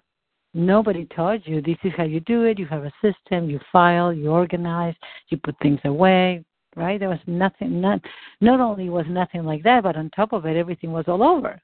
[0.54, 2.58] Nobody taught you this is how you do it.
[2.58, 4.94] You have a system, you file, you organize,
[5.30, 6.44] you put things away,
[6.76, 7.00] right?
[7.00, 8.00] There was nothing, not
[8.42, 11.60] not only was nothing like that, but on top of it, everything was all over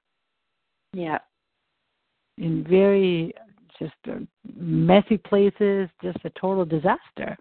[0.94, 1.18] yeah
[2.38, 3.34] in very
[3.78, 3.94] just
[4.56, 7.36] messy places, just a total disaster.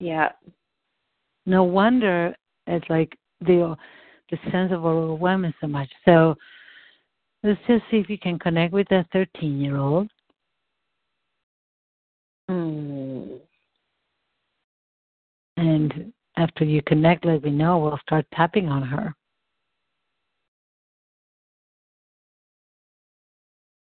[0.00, 0.30] yeah
[1.46, 2.34] No wonder
[2.66, 3.76] it's like the
[4.30, 5.88] the sense of overwhelming so much.
[6.04, 6.34] So
[7.42, 10.08] let's just see if you can connect with that 13 year old.
[12.50, 13.40] mm.
[15.56, 17.78] And after you connect, let me know.
[17.78, 19.14] We'll start tapping on her.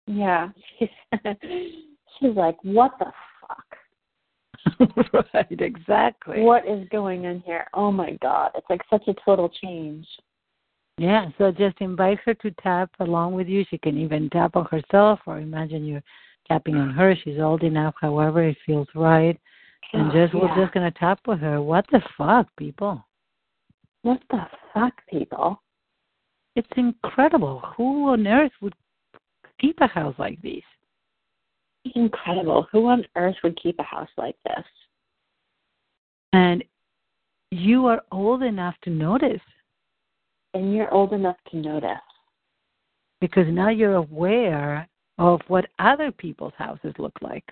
[0.06, 0.48] Yeah
[0.78, 0.88] she's
[2.18, 3.06] she's like what the
[3.40, 4.88] fuck
[5.34, 6.40] right, exactly.
[6.40, 10.06] what is going on here oh my god it's like such a total change
[10.98, 13.64] Yeah, so just invite her to tap along with you.
[13.70, 16.02] She can even tap on herself, or imagine you're
[16.46, 17.14] tapping on her.
[17.24, 19.36] She's old enough, however it feels right.
[19.94, 21.60] And Oh, just we're just gonna tap with her.
[21.62, 23.02] What the fuck, people?
[24.02, 24.42] what the
[24.74, 25.62] fuck people
[26.56, 27.60] It's incredible.
[27.76, 28.74] Who on earth would
[29.62, 30.62] keep a house like this?
[31.96, 34.64] incredible who on earth would keep a house like this
[36.32, 36.62] And
[37.50, 39.40] you are old enough to notice
[40.54, 41.90] and you're old enough to notice
[43.20, 44.88] because now you're aware
[45.18, 47.44] of what other people's houses look like.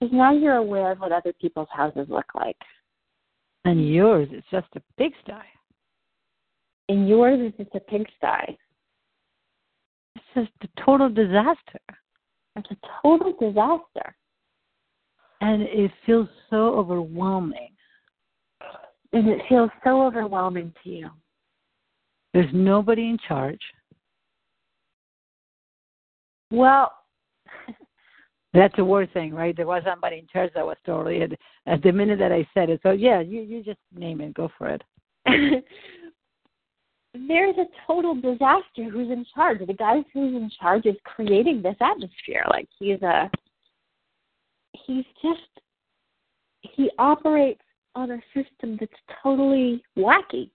[0.00, 2.56] because now you're aware of what other people's houses look like
[3.66, 5.32] And yours is just a pigsty.
[6.88, 8.56] and yours is just a pigsty
[10.16, 11.80] It's just a total disaster.
[12.56, 14.14] it's a total disaster
[15.40, 17.70] And it feels so overwhelming.
[19.12, 21.10] and it feels so overwhelming to you
[22.34, 23.60] There's nobody in charge.
[26.50, 26.92] well
[28.52, 29.56] That's the worst thing, right?
[29.56, 31.30] There was somebody in charge that was totally at,
[31.66, 32.80] at the minute that I said it.
[32.82, 34.82] So yeah, you you just name it, go for it.
[37.14, 39.58] there's a total disaster who's in charge.
[39.66, 42.44] The guy who's in charge is creating this atmosphere.
[42.48, 43.30] Like he's a
[44.86, 45.40] he's just
[46.62, 47.62] he operates
[47.94, 48.92] on a system that's
[49.22, 50.50] totally wacky.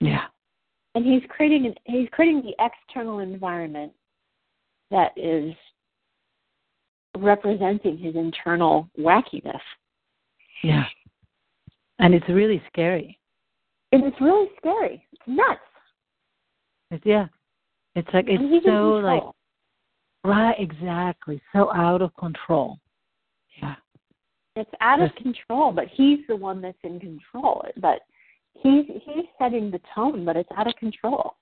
[0.00, 0.24] Yeah.
[0.96, 3.92] And he's creating an he's creating the external environment
[4.90, 5.54] that is
[7.16, 9.60] representing his internal wackiness.
[10.64, 10.84] Yeah.
[12.00, 13.18] And it's really scary.
[13.94, 15.06] And it's really scary.
[15.12, 15.60] It's nuts.
[16.90, 17.26] It's, yeah.
[17.94, 19.22] It's like it's so like
[20.24, 21.40] right exactly.
[21.52, 22.78] So out of control.
[23.62, 23.76] Yeah.
[24.56, 27.64] It's out of control, but he's the one that's in control.
[27.76, 28.00] But
[28.54, 31.36] he's he's setting the tone, but it's out of control.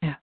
[0.00, 0.14] Yeah.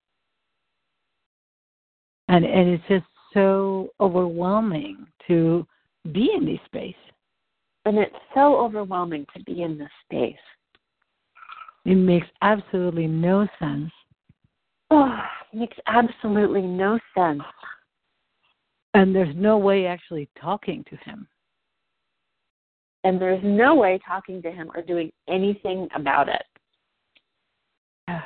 [2.30, 5.67] And and it's just so overwhelming to
[6.13, 6.95] be in this space.
[7.84, 10.38] And it's so overwhelming to be in this space.
[11.89, 13.91] It makes absolutely no sense.
[14.91, 15.17] Oh,
[15.51, 17.41] makes absolutely no sense.
[18.93, 21.27] And there's no way actually talking to him.
[23.05, 26.43] and there's no way talking to him or doing anything about it.
[28.09, 28.23] Yeah.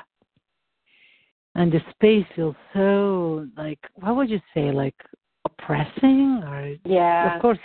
[1.54, 4.96] And the space feels so like what would you say like
[5.46, 7.36] oppressing or Yeah.
[7.36, 7.60] of course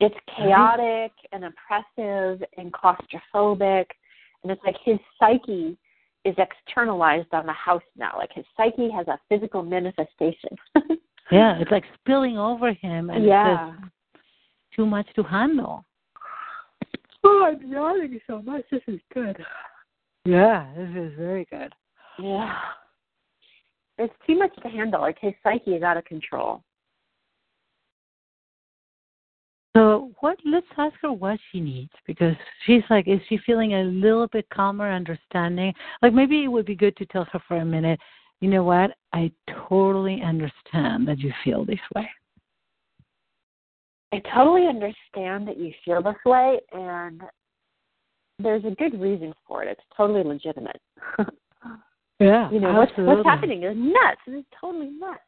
[0.00, 3.86] it's chaotic and oppressive and claustrophobic
[4.42, 5.76] and it's like his psyche
[6.24, 8.12] is externalized on the house now.
[8.16, 10.50] Like his psyche has a physical manifestation.
[11.30, 13.92] Yeah it's like spilling over him and yeah it's just
[14.74, 15.84] too much to handle.
[17.22, 18.64] Oh i'm yawning so much.
[18.70, 19.36] This is good.
[20.24, 21.74] Yeah this is very good.
[22.18, 22.56] Yeah.
[23.98, 25.02] It's too much to handle.
[25.02, 26.62] Like his psyche is out of control
[29.76, 30.38] So what?
[30.44, 32.34] Let's ask her what she needs because
[32.66, 35.72] she's like, is she feeling a little bit calmer, understanding?
[36.02, 38.00] Like maybe it would be good to tell her for a minute.
[38.40, 38.92] You know what?
[39.12, 39.30] I
[39.68, 42.08] totally understand that you feel this way.
[44.12, 47.20] I totally understand that you feel this way, and
[48.38, 49.68] there's a good reason for it.
[49.68, 50.80] It's totally legitimate.
[52.20, 54.20] Yeah, you know what's what's happening is nuts.
[54.26, 55.20] It's totally nuts.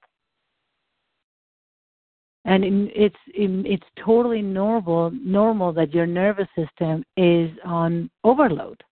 [2.45, 2.64] And
[2.95, 8.82] it's it's totally normal normal that your nervous system is on overload.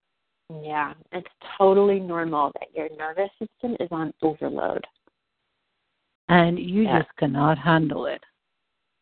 [0.62, 1.28] Yeah, it's
[1.58, 4.86] totally normal that your nervous system is on overload
[6.28, 7.00] and you Yeah.
[7.00, 8.22] just cannot handle it.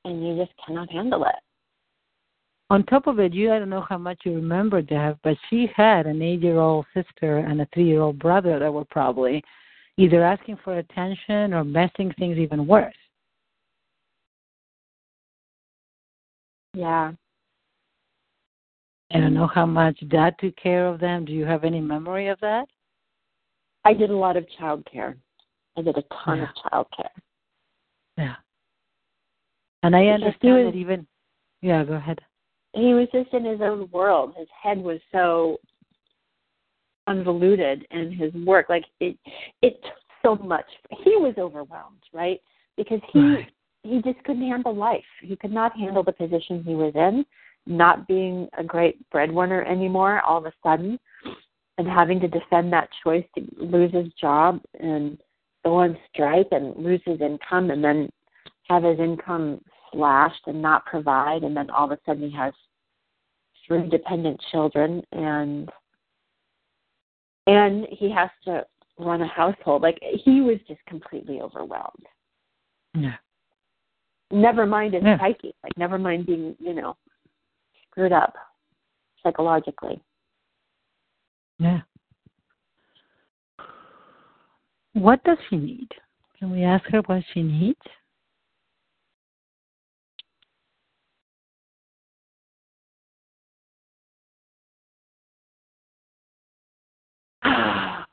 [0.05, 1.34] and you just cannot handle it.
[2.70, 5.66] On top of it, you I don't know how much you remember Deb, but she
[5.74, 9.42] had an eight year old sister and a three year old brother that were probably
[9.97, 12.94] either asking for attention or messing things even worse.
[16.77, 17.12] Yeah.
[19.11, 21.24] I don't know how much dad took care of them.
[21.24, 22.66] Do you have any memory of that?
[23.87, 25.16] I did a lot of child care.
[25.79, 26.45] I did a ton Yeah.
[26.51, 27.11] of child care.
[28.18, 28.37] Yeah.
[29.83, 31.07] And I Because he understand was- that even
[31.62, 32.20] yeah, go ahead.
[32.74, 34.35] He was just in his own world.
[34.37, 35.59] His head was so
[37.09, 38.68] convoluted in his work.
[38.68, 39.16] Like it
[39.62, 40.66] it took so much.
[40.91, 42.43] He was overwhelmed, right?
[42.77, 43.53] Because he Right.
[43.87, 45.05] He just couldn't handle life.
[45.22, 47.24] He could not handle the position he was in,
[47.66, 50.99] not being a great breadwinner anymore all of a sudden,
[51.78, 55.18] and having to defend that choice to lose his job and
[55.64, 58.09] go on strike and lose his income and then
[58.68, 59.61] have his income
[59.93, 62.53] slashed and not provide and then all of a sudden he has
[63.66, 65.70] three dependent children and
[67.49, 68.64] and he has to
[68.99, 69.82] run a household.
[69.82, 72.07] Like he was just completely overwhelmed
[72.95, 73.16] Yeah.
[74.31, 75.18] Never mind his Yeah.
[75.18, 76.97] psyche, like never mind being, you know,
[77.91, 78.35] screwed up
[79.22, 80.01] psychologically.
[81.59, 81.83] Yeah.
[84.93, 85.89] What does she need?
[86.39, 87.81] Can we ask her what she needs?
[97.45, 98.05] Oh, yeah.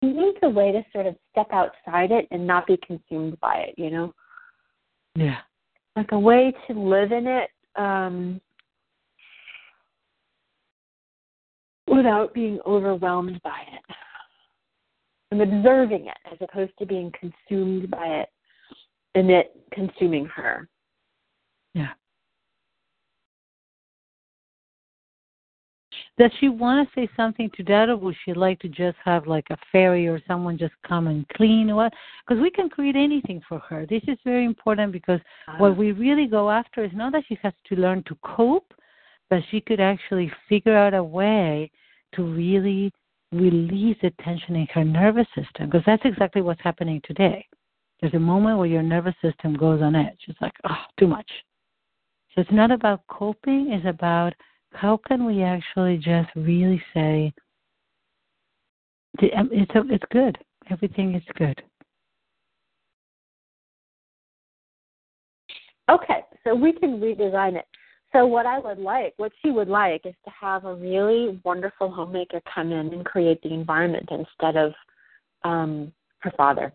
[0.00, 3.56] He needs a way to sort of step outside it and not be consumed by
[3.68, 4.14] it, you know?
[5.14, 5.38] Yeah.
[5.96, 8.40] Like a way to live in it um
[11.88, 13.96] without being overwhelmed by it.
[15.30, 18.28] And observing it as opposed to being consumed by it
[19.14, 20.68] and it consuming her.
[21.74, 21.92] Yeah.
[26.18, 29.26] Does she want to say something to dad, or would she like to just have
[29.26, 31.74] like a fairy or someone just come and clean?
[31.74, 31.92] What?
[32.26, 33.84] Because we can create anything for her.
[33.84, 35.56] This is very important because ah.
[35.58, 38.72] what we really go after is not that she has to learn to cope,
[39.28, 41.70] but she could actually figure out a way
[42.14, 42.90] to really
[43.32, 45.68] release the tension in her nervous system.
[45.68, 47.46] Because that's exactly what's happening today.
[48.00, 50.20] There's a moment where your nervous system goes on edge.
[50.28, 51.30] It's like, oh, too much.
[52.34, 54.34] So it's not about coping, it's about
[54.76, 57.32] how can we actually just really say,
[59.18, 60.38] "The- um, it's, it's good.
[60.70, 61.62] Everything is good.
[65.88, 67.66] Okay, so we can redesign it.
[68.12, 71.90] So what I would like, what she would like, is to have a really wonderful
[71.90, 74.72] homemaker come in and create the environment instead of
[75.44, 76.72] um, her father.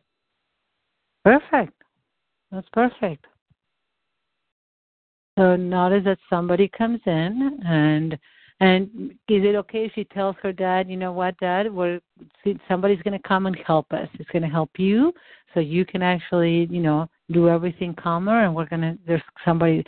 [1.24, 1.74] Perfect.
[2.52, 3.26] That's perfect.
[5.42, 8.16] So notice that somebody comes in and
[8.60, 12.00] and is it okay if she tells her dad, you know what, dad, we're
[12.68, 14.08] somebody's going to come and help us.
[14.20, 15.12] It's going to help you,
[15.56, 18.44] so you can actually, you know, do everything calmer.
[18.44, 19.84] And we're going to there's somebody,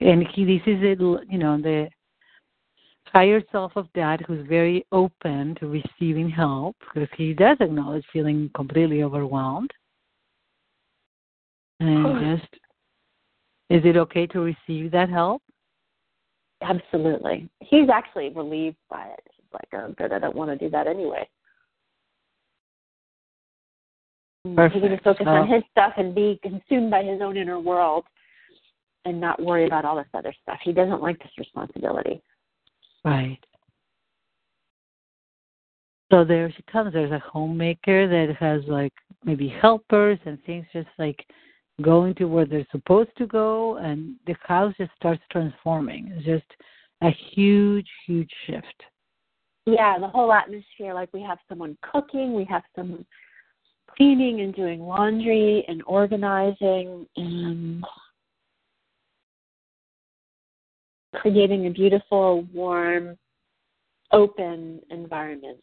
[0.00, 1.90] and he this is it, you know, the
[3.12, 8.50] higher self of dad who's very open to receiving help because he does acknowledge feeling
[8.54, 9.70] completely overwhelmed
[11.80, 12.61] and just
[13.72, 15.40] Is it okay to receive that help?
[16.60, 17.48] Absolutely.
[17.60, 19.26] He's actually relieved by it.
[19.34, 21.26] He's like, oh, good, I don't want to do that anyway.
[24.54, 24.74] Perfect.
[24.74, 28.04] He can just focus on his stuff and be consumed by his own inner world
[29.06, 30.58] and not worry about all this other stuff.
[30.62, 32.20] He doesn't like this responsibility.
[33.06, 33.38] Right.
[36.12, 36.92] So there she comes.
[36.92, 38.92] There's a homemaker that has like
[39.24, 41.24] maybe helpers and things just like
[41.82, 46.12] going to where they're supposed to go, and the house just starts transforming.
[46.14, 46.46] It's just
[47.02, 48.82] a huge, huge shift.
[49.66, 53.04] Yeah, the whole atmosphere like we have someone cooking, we have someone
[53.96, 57.84] cleaning and doing laundry and organizing and
[61.14, 63.16] creating a beautiful, warm,
[64.12, 65.58] open environment.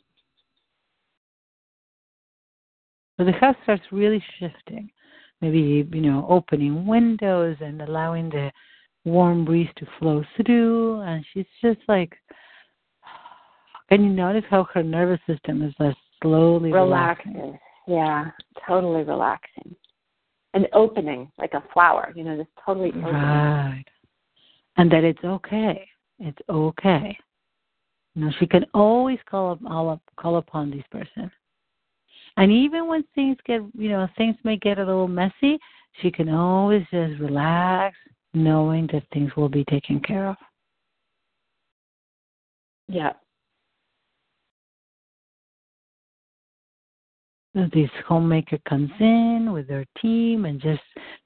[3.17, 4.89] So the house starts really shifting.
[5.42, 8.52] Maybe, you know, opening windows and allowing the
[9.06, 11.02] warm breeze to flow through.
[11.02, 12.14] And she's just like,
[13.88, 17.34] can you notice how her nervous system is just slowly relaxing?
[17.34, 17.60] Relaxing.
[17.88, 18.32] Yeah,
[18.68, 19.76] totally relaxing.
[20.54, 23.14] And opening like a flower, you know, just totally opening.
[23.14, 23.86] Right.
[24.78, 25.88] And that it's okay.
[26.20, 27.18] It's okay.
[28.16, 31.32] You know, she can always call up, call up, call upon this person.
[32.38, 35.60] And even when things get, you know, things may get a little messy,
[36.02, 37.98] she can always just relax,
[38.34, 40.36] knowing that things will be taken care of.
[42.88, 43.14] Yeah.
[47.56, 50.82] This homemaker comes in with their team and just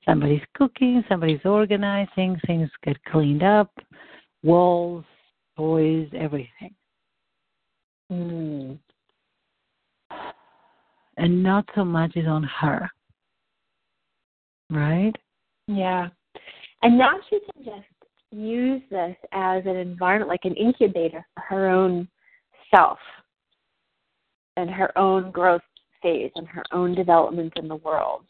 [0.05, 3.69] somebody's cooking, somebody's organizing, things get cleaned up,
[4.41, 5.03] walls,
[5.57, 6.73] toys, everything.
[8.11, 8.79] Mm.
[11.17, 12.89] And not so much is on her.
[14.69, 15.13] Right?
[15.67, 16.09] Yeah.
[16.81, 17.87] And now she can just
[18.31, 22.07] use this as an environment, like an incubator for her own
[22.73, 22.97] self
[24.57, 25.61] and her own growth
[26.01, 28.23] phase and her own development in the world,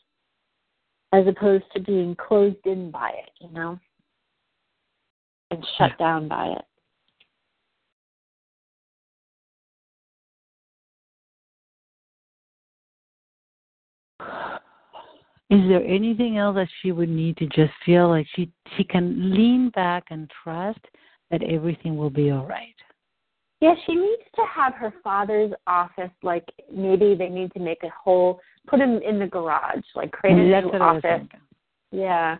[1.14, 3.80] as opposed to being closed in by it, you know,
[5.52, 5.98] and shut Yeah.
[5.98, 6.66] down by it.
[15.50, 19.34] Is there anything else that she would need to just feel like she she can
[19.34, 20.80] lean back and trust
[21.30, 22.76] that everything will be all right?
[23.64, 26.12] Yeah, she needs to have her father's office.
[26.22, 26.44] Like
[26.74, 30.42] maybe they need to make a whole, put him in the garage, like create a
[30.42, 31.28] mm, That's new what I was office.
[31.92, 32.38] Yeah.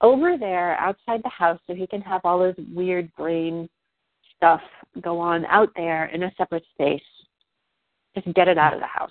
[0.00, 3.68] Over there, outside the house, so he can have all his weird brain
[4.36, 4.60] stuff
[5.00, 7.02] go on out there in a separate space.
[8.14, 9.10] Just get it out of the house.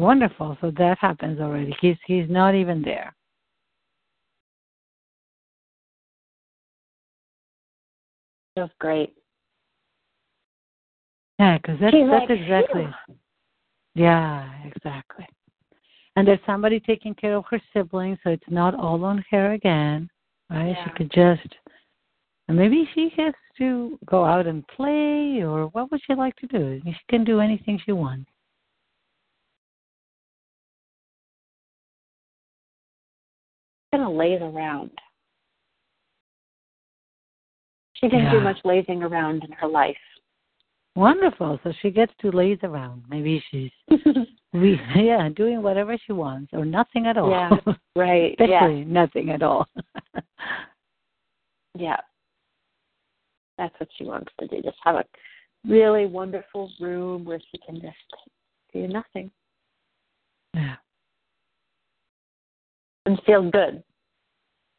[0.00, 0.56] Wonderful.
[0.62, 1.76] So that happens already.
[1.82, 3.14] He's he's not even there.
[8.54, 9.14] Feels great.
[11.38, 12.88] Yeah, because that's She's that's like, exactly.
[13.06, 13.16] "Phew."
[13.94, 15.26] Yeah, exactly.
[16.16, 20.08] And there's somebody taking care of her siblings, so it's not all on her again,
[20.48, 20.76] right?
[20.82, 21.54] She could just,
[22.48, 26.46] and maybe she has to go out and play, or what would she like to
[26.46, 26.80] do?
[26.84, 28.30] She can do anything she wants.
[33.92, 34.90] Gonna laze around.
[37.94, 39.96] She didn't do much lazing around in her life.
[40.96, 41.60] Wonderful.
[41.62, 43.02] So she gets to laze around.
[43.08, 43.70] Maybe she's,
[44.94, 47.30] yeah, doing whatever she wants, or nothing at all.
[47.30, 48.34] Yeah, right.
[48.40, 48.64] Yeah.
[48.64, 49.66] Especially nothing at all.
[51.78, 52.00] Yeah.
[53.58, 54.62] That's what she wants to do.
[54.62, 55.04] Just have a
[55.68, 57.96] really wonderful room where she can just
[58.72, 59.30] do nothing
[60.54, 60.76] yeah.
[63.06, 63.82] And feel good.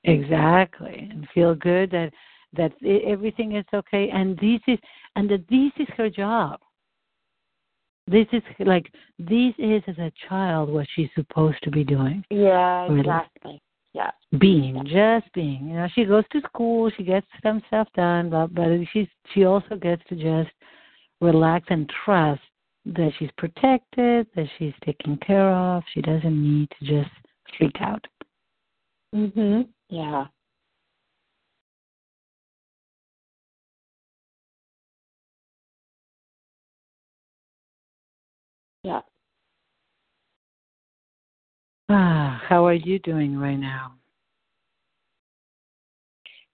[0.03, 2.11] Exactly, and feel good that
[2.53, 4.79] that everything is okay, and this is
[5.15, 6.59] and that this is her job.
[8.07, 12.87] This is like this is as a child what she's supposed to be doing, Yeah,
[12.87, 12.99] Really?
[13.01, 13.61] exactly.
[13.93, 14.11] Yeah.
[14.39, 15.67] being just being.
[15.67, 19.43] You know, she goes to school, she gets some stuff done, but but she's she
[19.45, 20.49] also gets to just
[21.19, 22.41] relax and trust
[22.85, 25.83] that she's protected, that she's taken care of.
[25.93, 27.11] She doesn't need to just
[27.57, 28.05] freak out.
[29.13, 29.67] Mhm.
[29.89, 30.27] Yeah.
[38.83, 39.01] Yeah.
[41.89, 43.93] Ah, how are you doing right now?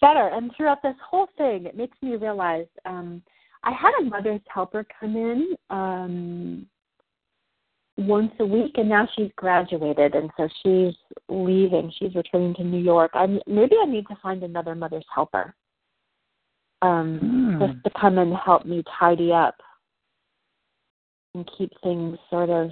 [0.01, 0.27] Better.
[0.29, 3.21] And throughout this whole thing, it makes me realize um,
[3.63, 6.67] I had a mother's helper come in um,
[7.97, 10.93] once a week, and now she's graduated, and so she's
[11.29, 11.91] leaving.
[11.97, 13.11] She's returning to New York.
[13.13, 15.55] I maybe I need to find another mother's helper,
[16.81, 17.65] um, Hmm.
[17.65, 19.55] just to come and help me tidy up
[21.33, 22.71] and keep things sort of.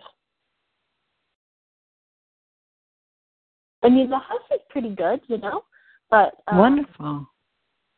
[3.84, 5.64] I mean, the house is pretty good, you know,
[6.10, 7.28] but um, Wonderful.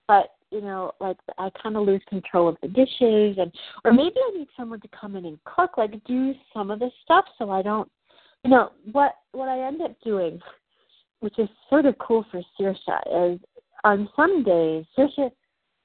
[0.07, 3.51] but you know, like I kind of lose control of the dishes, and
[3.83, 6.89] or maybe I need someone to come in and cook, like do some of the
[7.03, 7.89] stuff, so I don't,
[8.43, 10.39] you know, what what I end up doing,
[11.19, 13.39] which is sort of cool for Saoirse, is
[13.83, 15.31] on some days, Saoirse,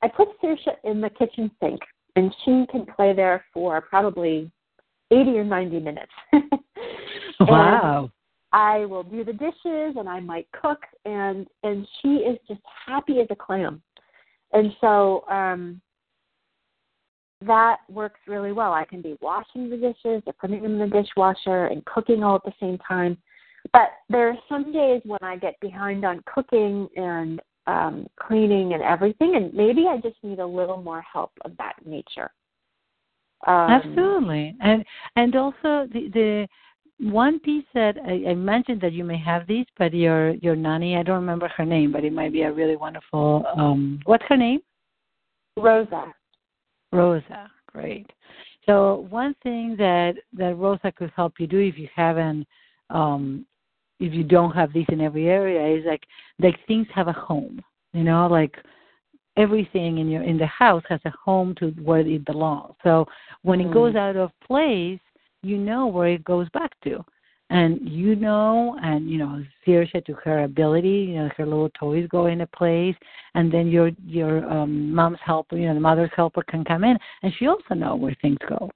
[0.02, 1.80] I put Saoirse in the kitchen sink,
[2.16, 4.50] and she can play there for probably
[5.10, 6.12] eighty or ninety minutes.
[7.48, 8.10] Wow.
[8.52, 13.20] I will do the dishes and I might cook and and she is just happy
[13.20, 13.82] as a clam.
[14.52, 15.80] And so um
[17.44, 18.72] that works really well.
[18.72, 22.36] I can be washing the dishes or putting them in the dishwasher and cooking all
[22.36, 23.18] at the same time.
[23.72, 28.82] But there are some days when I get behind on cooking and um cleaning and
[28.82, 32.30] everything and maybe I just need a little more help of that nature.
[33.46, 34.84] Um, Absolutely, and
[35.16, 36.48] and also the the
[37.00, 40.96] one piece that I, I mentioned that you may have these, but your your nanny,
[40.96, 43.44] I don't remember her name, but it might be a really wonderful.
[43.56, 44.60] um What's her name?
[45.56, 46.12] Rosa.
[46.92, 47.50] Rosa.
[47.66, 48.10] Great.
[48.66, 52.46] So one thing that that Rosa could help you do if you haven't,
[52.90, 53.46] um
[53.98, 56.04] if you don't have these in every area, is like
[56.38, 57.60] like things have a home.
[57.92, 58.56] You know, like
[59.36, 62.74] everything in your in the house has a home to where it belongs.
[62.82, 63.06] So
[63.42, 65.00] when it goes out of place,
[65.42, 67.04] you know where it goes back to.
[67.50, 72.08] And you know, and you know, Saoirse to her ability, you know, her little toys
[72.10, 72.96] go into place,
[73.34, 76.96] and then your your um mom's helper, you know, the mother's helper can come in,
[77.22, 78.70] and she also know where things go.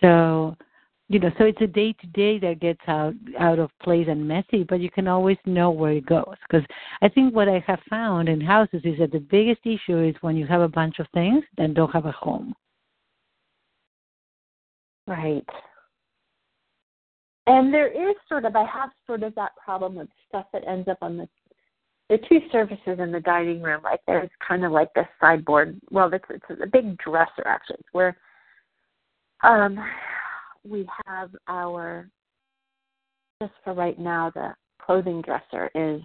[0.00, 0.56] So,
[1.08, 4.28] you know, so it's a day to day that gets out out of place and
[4.28, 6.36] messy, but you can always know where it goes.
[6.48, 6.66] Because
[7.02, 10.36] I think what I have found in houses is that the biggest issue is when
[10.36, 12.54] you have a bunch of things that don't have a home.
[15.08, 15.46] Right.
[17.48, 20.86] And there is sort of I have sort of that problem with stuff that ends
[20.86, 21.26] up on the
[22.10, 23.80] the two surfaces in the dining room.
[23.82, 25.80] Like there's kind of like this sideboard.
[25.90, 27.76] Well, it's it's a big dresser actually.
[27.80, 28.18] It's where
[29.42, 29.78] um
[30.62, 32.10] we have our
[33.40, 36.02] just for right now the clothing dresser is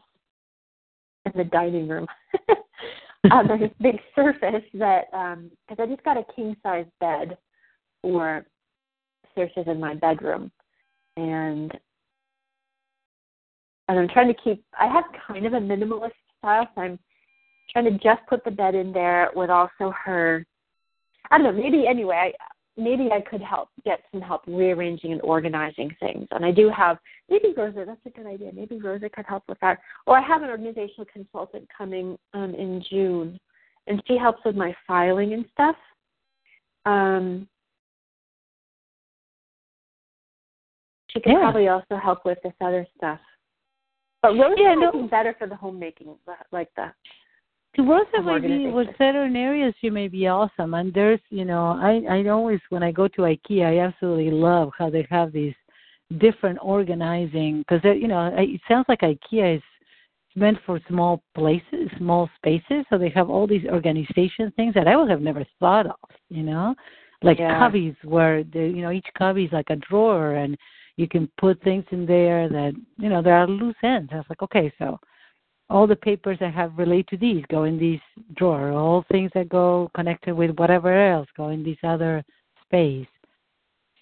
[1.25, 2.07] in the dining room.
[3.31, 7.37] um, there's this big surface that um because I just got a king size bed
[8.01, 8.45] for
[9.35, 10.49] Saoirse's in my bedroom
[11.17, 11.71] and
[13.87, 16.99] and I'm trying to keep I have kind of a minimalist style, so I'm
[17.71, 20.45] trying to just put the bed in there with also her
[21.31, 22.43] I don't know, maybe anyway, I
[22.75, 26.27] maybe I could help get some help rearranging and organizing things.
[26.31, 26.97] And I do have
[27.29, 28.51] maybe Rosa, that's a good idea.
[28.53, 29.79] Maybe Rosa could help with that.
[30.07, 33.39] Or I have an organizational consultant coming um in June
[33.87, 35.75] and she helps with my filing and stuff.
[36.85, 37.47] Um
[41.13, 41.39] she could Yeah.
[41.39, 43.19] probably also help with this other stuff.
[44.21, 46.17] But Rosa Yeah, no- be better for the homemaking,
[46.51, 46.91] like the
[47.75, 50.73] To Rosa might be with certain areas she may be awesome.
[50.75, 54.71] And there's you know, I I always when I go to IKEA I absolutely love
[54.77, 55.55] how they have these
[56.19, 59.63] different organizing because you know it sounds like IKEA is
[60.35, 62.85] meant for small places, small spaces.
[62.89, 65.99] So they have all these organization things that I would have never thought of.
[66.29, 66.75] You know,
[67.23, 67.59] like Yeah.
[67.59, 70.57] cubbies where the you know each cubby is like a drawer and
[70.97, 74.09] you can put things in there that you know there are loose ends.
[74.13, 74.99] I was like, okay, so
[75.69, 78.01] all the papers I have relate to these go in this
[78.35, 78.71] drawer.
[78.71, 82.23] All things that go connected with whatever else go in this other
[82.63, 83.07] space.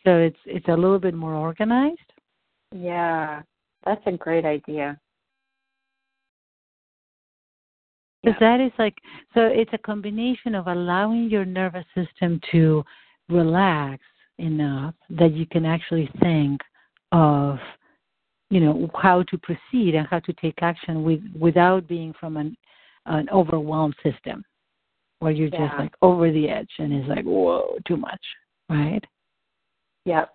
[0.03, 1.99] So it's it's a little bit more organized.
[2.75, 3.41] Yeah.
[3.85, 4.99] That's a great idea.
[8.23, 8.95] Because that is like
[9.33, 12.83] so it's a combination of allowing your nervous system to
[13.29, 14.03] relax
[14.37, 16.61] enough that you can actually think
[17.11, 17.57] of
[18.49, 22.55] you know how to proceed and how to take action with without being from an
[23.07, 24.43] an overwhelmed system
[25.19, 28.21] where you're just like over the edge and it's like whoa too much
[28.69, 29.03] right?
[30.05, 30.33] Yep.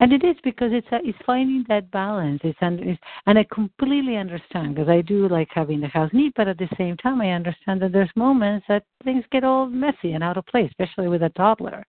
[0.00, 2.40] and it is because it's a, it's finding that balance.
[2.42, 6.32] It's, and it's and i completely understand because i do like having the house neat
[6.36, 10.12] but at the same time i understand that there's moments that things get all messy
[10.12, 11.84] and out of place especially with a toddler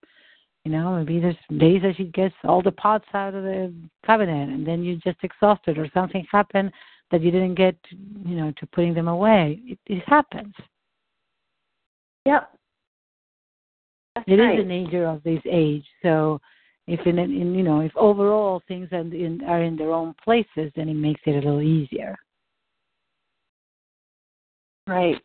[0.64, 3.72] you know maybe there's days that she gets all the pots out of the
[4.04, 6.70] cabinet and then you're just exhausted or something happened
[7.10, 10.54] that you didn't get you know to putting them away it, it happens
[12.26, 12.50] Yep.
[14.14, 14.58] That's It is right.
[14.58, 15.84] the nature of this age.
[16.02, 16.40] So,
[16.86, 20.72] if in, in you know if overall things are in, are in their own places,
[20.74, 22.16] then it makes it a little easier.
[24.86, 25.16] Right.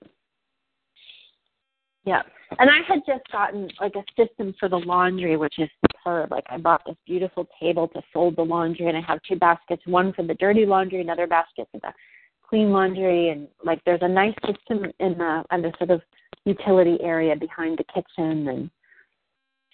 [2.06, 2.22] Yeah.
[2.60, 6.32] And I had just gotten like a system for the laundry, which is superb.
[6.32, 9.82] Like I bought this beautiful table to fold the laundry and I have two baskets,
[9.88, 11.92] one for the dirty laundry, another basket for the
[12.48, 16.02] clean laundry and like there's a nice system in the in the sort of
[16.46, 18.70] utility area behind the kitchen and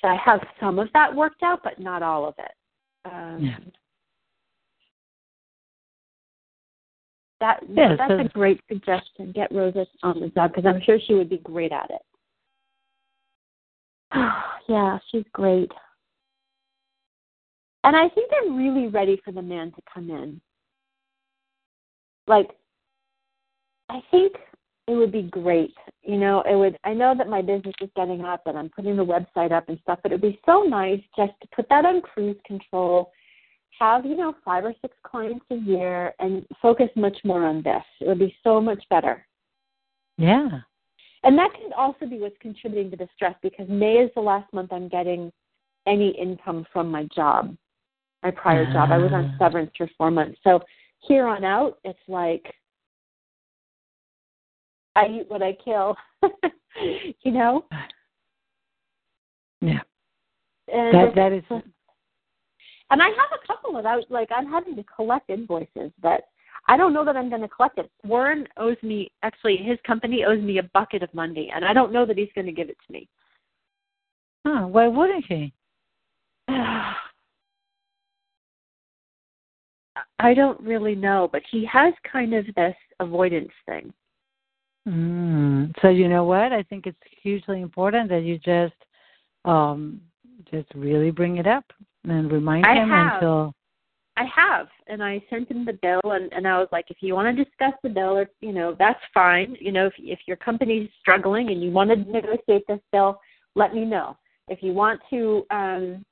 [0.02, 2.52] so I have some of that worked out but not all of it.
[3.04, 3.58] Um Yeah.
[7.42, 9.34] That Yeah, that's so- a great suggestion.
[9.34, 12.02] Get Rosa on the job because I'm sure she would be great at it.
[14.68, 15.72] yeah, she's great.
[17.84, 20.39] And I think they're really ready for the man to come in.
[22.28, 22.49] Like,
[23.89, 24.34] I think
[24.88, 25.76] it would be great.
[26.03, 26.78] You know, it would.
[26.84, 29.80] I know that my business is getting up and I'm putting the website up and
[29.82, 33.12] stuff, but it would be so nice just to put that on cruise control,
[33.80, 37.84] have you know five or six clients a year, and focus much more on this.
[37.99, 39.26] It would be so much better.
[40.18, 40.49] Yeah.
[41.24, 44.52] And that can also be what's contributing to the stress because May is the last
[44.54, 45.32] month I'm getting
[45.86, 47.56] any income from my job,
[48.24, 48.92] my prior job.
[48.92, 49.38] I was on Ah.
[49.38, 50.40] severance for four months.
[50.44, 50.62] So
[51.00, 52.54] here on out, it's like
[54.96, 55.96] I eat what I kill,
[57.22, 57.66] you know?
[59.62, 59.82] Yeah.
[60.68, 61.44] And That that is
[62.92, 66.24] and I have a couple of out like I'm having to collect invoices but
[66.68, 67.89] I don't know that I'm going to collect it.
[68.03, 71.91] Warren owes me actually his company owes me a bucket of money and I don't
[71.91, 73.07] know that he's going to give it to me.
[74.45, 75.53] huh, why wouldn't he?
[80.20, 83.91] I don't really know, but he has kind of this avoidance thing.
[84.88, 85.74] Mm.
[85.82, 86.51] So you know what?
[86.51, 88.74] I think it's hugely important that you just
[89.45, 90.01] um
[90.51, 91.66] just really bring it up
[92.03, 93.14] and remind I him have.
[93.14, 93.53] until
[94.22, 97.16] I have, and I sent him the bill, and and I was like, if you
[97.16, 99.56] want to discuss the bill, or you know, that's fine.
[99.60, 103.20] You know, if if your company's struggling and you want to negotiate this bill,
[103.56, 104.18] let me know.
[104.48, 106.06] If you want to, um,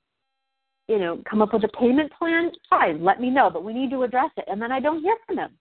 [0.87, 3.49] you know, come up with a payment plan, fine, let me know.
[3.49, 5.51] But we need to address it, and then I don't hear from him.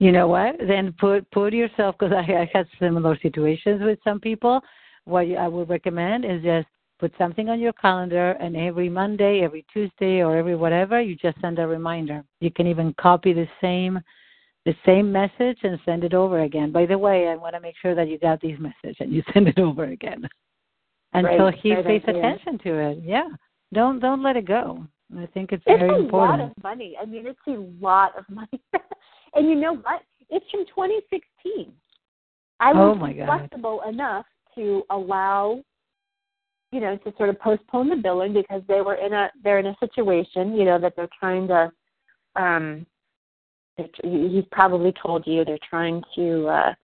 [0.00, 0.56] you know what?
[0.66, 4.60] Then put put yourself because I, I had similar situations with some people.
[5.04, 6.68] What I would recommend is just
[7.00, 11.40] put something on your calendar, and every Monday, every Tuesday, or every whatever, you just
[11.40, 12.22] send a reminder.
[12.40, 13.98] You can even copy the same
[14.66, 16.70] the same message and send it over again.
[16.70, 19.22] By the way, I want to make sure that you got this message and you
[19.32, 20.28] send it over again
[21.14, 22.18] until Right, he great pays idea.
[22.18, 22.98] attention to it.
[23.02, 23.28] Yeah,
[23.72, 24.86] don't don't let it go.
[25.18, 26.40] I think it's, It's very a important.
[26.40, 26.96] lot of money.
[27.00, 28.60] I mean, it's a lot of money.
[29.34, 30.02] and you know what?
[30.28, 31.72] It's from 2016.
[32.60, 33.26] I Oh, was God.
[33.26, 35.64] flexible enough to allow,
[36.72, 39.66] you know, to sort of postpone the billing because they were in a they're in
[39.66, 41.72] a situation, you know, that they're trying to.
[42.36, 42.86] um
[44.02, 46.74] He's probably told you they're trying to uh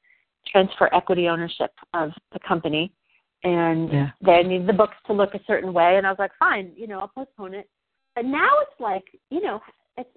[0.51, 2.91] transfer equity ownership of the company,
[3.45, 4.11] and Yeah.
[4.23, 5.99] they need the books to look a certain way.
[5.99, 7.69] And I was like, fine, you know, I'll postpone it.
[8.15, 9.61] But now it's like, you know,
[9.99, 10.09] it's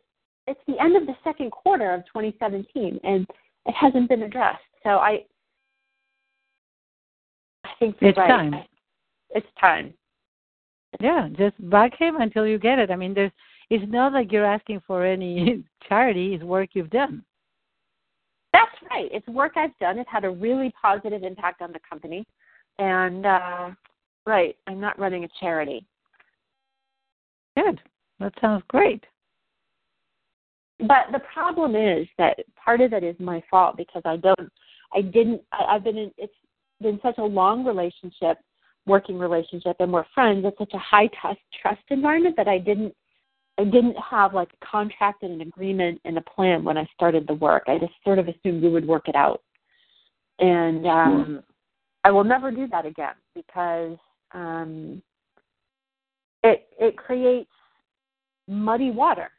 [0.47, 3.27] it's the end of the second quarter of 2017, and
[3.65, 4.63] it hasn't been addressed.
[4.83, 5.25] So I,
[7.65, 8.29] I think It's right.
[8.29, 8.53] time.
[9.31, 9.93] It's time.
[10.99, 12.91] Yeah, just back him until you get it.
[12.91, 13.31] I mean, there's
[13.69, 17.23] it's not like you're asking for any charity; it's work you've done.
[18.51, 19.07] That's right.
[19.11, 19.99] It's work I've done.
[19.99, 22.25] It's had a really positive impact on the company,
[22.79, 23.69] and uh,
[24.25, 25.85] right, I'm not running a charity.
[27.55, 27.79] Good.
[28.19, 29.03] That sounds great.
[30.79, 34.49] But the problem is that part of it is my fault because I don't,
[34.93, 36.33] I didn't, I, I've been in, it's
[36.81, 38.37] been such a long relationship,
[38.85, 40.43] working relationship, and we're friends.
[40.45, 42.93] It's such a high trust trust environment that I didn't,
[43.57, 47.27] I didn't have like a contract and an agreement and a plan when I started
[47.27, 47.63] the work.
[47.67, 49.41] I just sort of assumed we would work it out,
[50.39, 51.43] and um,
[52.03, 53.97] I will never do that again because
[54.33, 55.01] um,
[56.43, 57.49] it it creates
[58.47, 59.29] muddy water.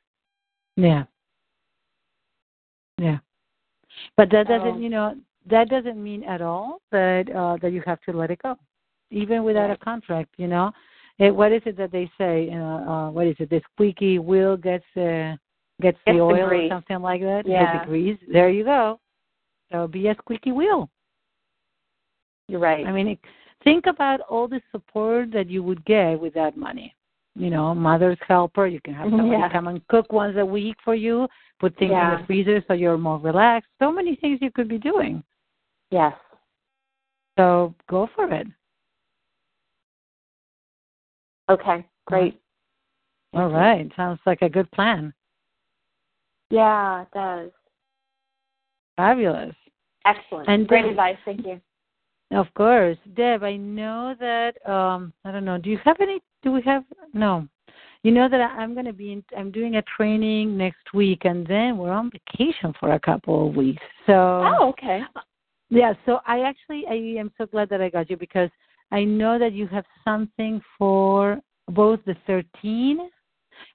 [0.77, 1.05] Yeah.
[2.99, 3.19] Yeah.
[4.17, 5.17] But that So- doesn't, you know,
[5.47, 8.57] that doesn't mean at all that uh that you have to let it go,
[9.11, 10.31] even without a contract.
[10.37, 10.73] You know,
[11.19, 12.51] it, what is it that they say?
[12.53, 13.51] Uh, uh What is it?
[13.51, 15.37] The squeaky wheel gets uh,
[15.81, 17.43] gets the the oil or something like that.
[17.47, 17.81] Yeah.
[17.81, 18.19] The grease.
[18.33, 19.01] There you go.
[19.73, 20.91] So be a squeaky wheel.
[22.49, 22.85] You're right.
[22.87, 23.19] I mean, it,
[23.63, 26.95] think about all the support that you would get with that money.
[27.37, 28.67] You know, mother's helper.
[28.67, 29.53] You can have somebody Yeah.
[29.53, 31.29] come and cook once a week for you.
[31.61, 33.69] Put things in the freezer so you're more relaxed.
[33.79, 35.23] So many things you could be doing.
[35.91, 36.15] yes.
[37.39, 38.47] So go for it.
[41.51, 42.41] Okay, great.
[43.35, 43.91] All right.
[43.97, 45.13] Sounds like a good plan.
[46.51, 47.51] Yeah, it does.
[48.97, 49.55] Fabulous.
[50.07, 50.49] Excellent.
[50.49, 51.17] And great then- advice.
[51.25, 51.61] Thank you.
[52.33, 52.97] Of course.
[53.17, 56.85] Deb, I know that um I don't know, do you have any do we have
[57.13, 57.47] no.
[58.03, 61.47] You know that I'm going to be in, I'm doing a training next week and
[61.47, 63.83] then we're on vacation for a couple of weeks.
[64.07, 65.03] So Oh, okay.
[65.71, 68.49] Yeah, so I actually I am so glad that I got you because
[68.93, 73.09] I know that you have something for both the 13.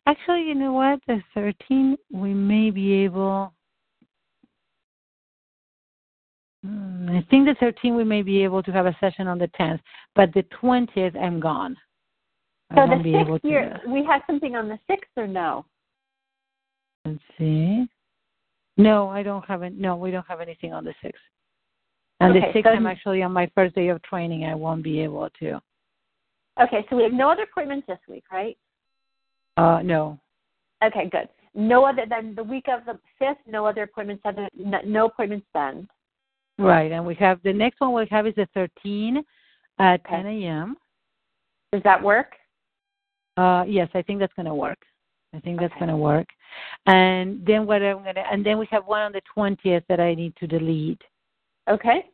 [0.07, 0.99] Actually, you know what?
[1.07, 3.53] The 13 we may be able
[6.65, 9.49] Hmm, I think the 13 we may be able to have a session on the
[9.49, 9.79] 10th,
[10.15, 11.77] but the 20th I'm gone.
[12.71, 15.65] I So the won't be sixth year, we have something on the sixth or no?
[17.05, 17.87] Let's see.
[18.77, 19.77] No, I don't have it.
[19.77, 21.13] No, we don't have anything on the 6th.
[22.25, 24.45] And Okay, the 6th, so- I'm actually on my first day of training.
[24.45, 25.61] I won't be able to.
[26.59, 28.57] Okay, so we have no other appointments this week, right?
[29.57, 30.19] Uh, no.
[30.83, 31.29] Okay, good.
[31.53, 33.37] No other than the week of the fifth.
[33.45, 34.23] No other appointments.
[34.25, 35.87] Other, no, no appointments then.
[36.57, 39.23] Right, and we have the next one we have is the 13
[39.79, 40.15] at Okay.
[40.15, 40.77] 10 a.m.
[41.73, 42.35] Does that work?
[43.37, 44.79] Uh, yes, I think that's going to work.
[45.33, 45.79] I think that's Okay.
[45.81, 46.27] going to work.
[46.85, 49.99] And then what I'm going to, and then we have one on the 20th that
[49.99, 51.01] I need to delete.
[51.69, 52.05] Okay.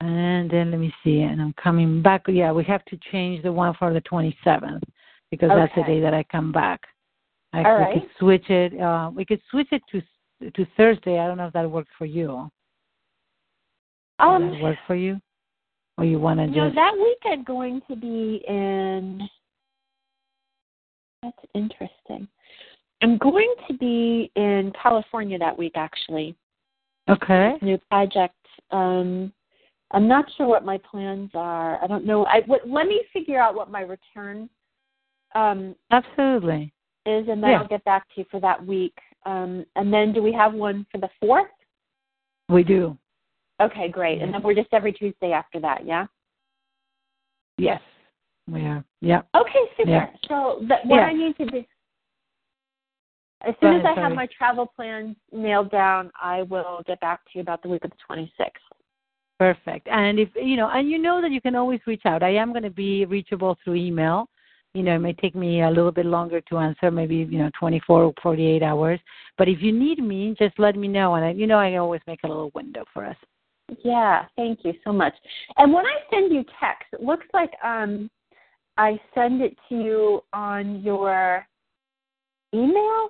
[0.00, 2.24] And then let me see, and I'm coming back.
[2.28, 4.82] Yeah, we have to change the one for the 27th
[5.30, 6.80] because that's the day that I come back.
[7.52, 8.78] I, All we could switch it.
[8.80, 10.02] Uh, we could switch it to
[10.50, 11.18] to Thursday.
[11.18, 12.50] I don't know if that works for you.
[14.18, 15.20] Does Um, that work for you?
[15.96, 16.74] Or you want to just?
[16.74, 19.28] that week I'm going to be in.
[21.22, 22.28] That's interesting.
[23.00, 26.34] I'm going to be in California that week, actually.
[27.08, 27.54] Okay.
[27.62, 28.34] New project.
[28.70, 29.32] Um,
[29.94, 31.82] I'm not sure what my plans are.
[31.82, 32.26] I don't know.
[32.26, 34.50] I what, let me figure out what my return
[35.34, 36.72] um, Absolutely.
[37.06, 37.60] is, and then Yeah.
[37.60, 38.96] I'll get back to you for that week.
[39.24, 41.46] Um, and then, do we have one for the fourth?
[42.48, 42.98] We do.
[43.60, 44.20] Okay, great.
[44.20, 46.06] And then we're just every Tuesday after that, yeah.
[47.56, 47.80] Yes.
[48.50, 48.84] We are.
[49.00, 49.22] Yeah.
[49.34, 49.90] Okay, super.
[49.90, 50.10] Yeah.
[50.28, 51.06] So that what Yeah.
[51.06, 51.64] I need to do
[53.46, 57.00] as soon Go as I ahead, have my travel plans nailed down, I will get
[57.00, 58.73] back to you about the week of the 26th.
[59.38, 59.88] Perfect.
[59.88, 62.22] And if you know, and you know that you can always reach out.
[62.22, 64.28] I am going to be reachable through email.
[64.74, 67.50] You know, it may take me a little bit longer to answer, maybe you know,
[67.58, 68.98] 24 or 48 hours.
[69.38, 72.00] But if you need me, just let me know, and I, you know, I always
[72.06, 73.16] make a little window for us.
[73.84, 75.14] Yeah, thank you so much.
[75.56, 78.10] And when I send you text, it looks like um
[78.76, 81.46] I send it to you on your
[82.52, 83.08] email.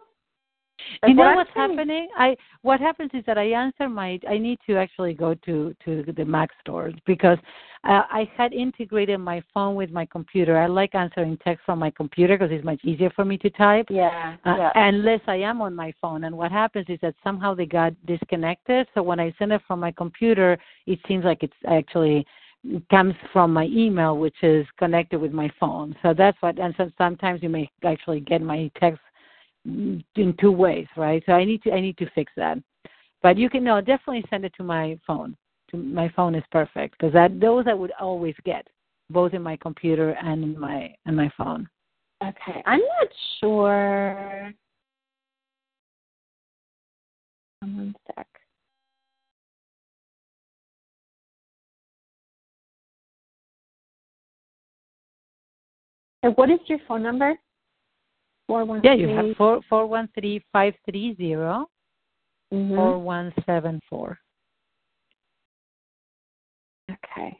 [1.02, 2.08] Like you know what what's saying- happening?
[2.16, 4.18] I what happens is that I answer my.
[4.28, 7.38] I need to actually go to to the Mac store because
[7.84, 10.56] uh, I had integrated my phone with my computer.
[10.58, 13.86] I like answering text from my computer because it's much easier for me to type.
[13.90, 14.72] Yeah, Uh, yeah.
[14.74, 16.24] unless I am on my phone.
[16.24, 18.86] And what happens is that somehow they got disconnected.
[18.94, 20.56] So when I send it from my computer,
[20.86, 22.26] it seems like it's actually
[22.90, 25.94] comes from my email, which is connected with my phone.
[26.02, 26.58] So that's what.
[26.58, 29.00] And so sometimes you may actually get my text
[29.64, 31.22] in two ways, right?
[31.26, 32.58] So I need to I need to fix that.
[33.22, 35.36] But you can no definitely send it to my phone.
[35.70, 38.66] To my phone is perfect because that those I would always get
[39.10, 41.68] both in my computer and in my in my phone.
[42.22, 43.08] Okay, I'm not
[43.40, 44.52] sure.
[47.60, 48.26] One sec.
[56.24, 57.34] So what is your phone number?
[58.46, 58.80] Four one.
[58.84, 61.68] Yeah, you have four four one three five three zero
[62.54, 62.76] Mm-hmm.
[62.76, 64.16] four one seven four.
[66.88, 67.36] Okay.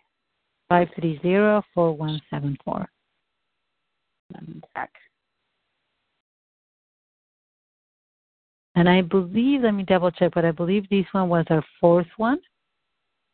[0.69, 2.89] Five three zero four one seven four.
[4.31, 4.91] One sec.
[8.75, 12.09] And I believe, let me double check, but I believe this one was our fourth
[12.17, 12.41] one.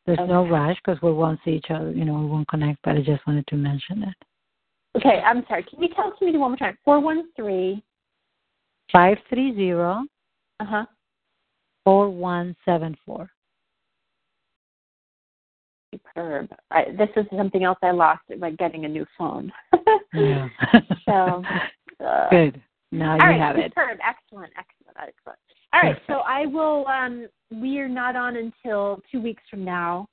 [0.05, 2.97] There's no rush because we won't see each other, you know, we won't connect, but
[2.97, 4.15] I just wanted to mention it.
[4.97, 5.63] Okay, I'm sorry.
[5.65, 6.77] Can you tell it to me one more time?
[6.85, 7.83] Four one three.
[8.93, 10.05] Five three zero
[10.59, 10.87] Uh huh.
[11.85, 13.31] four one seven four.
[15.95, 16.51] Superb.
[16.71, 19.53] I, this is something else I lost by getting a new phone.
[20.15, 20.49] Yeah.
[21.07, 21.45] so.
[22.01, 22.63] Uh, Good.
[22.93, 23.73] Now you right, have it.
[23.73, 23.99] superb.
[24.03, 25.39] Excellent, excellent, excellent.
[25.75, 26.87] All right, so I will.
[26.87, 30.09] Um, we are not on until two weeks from now,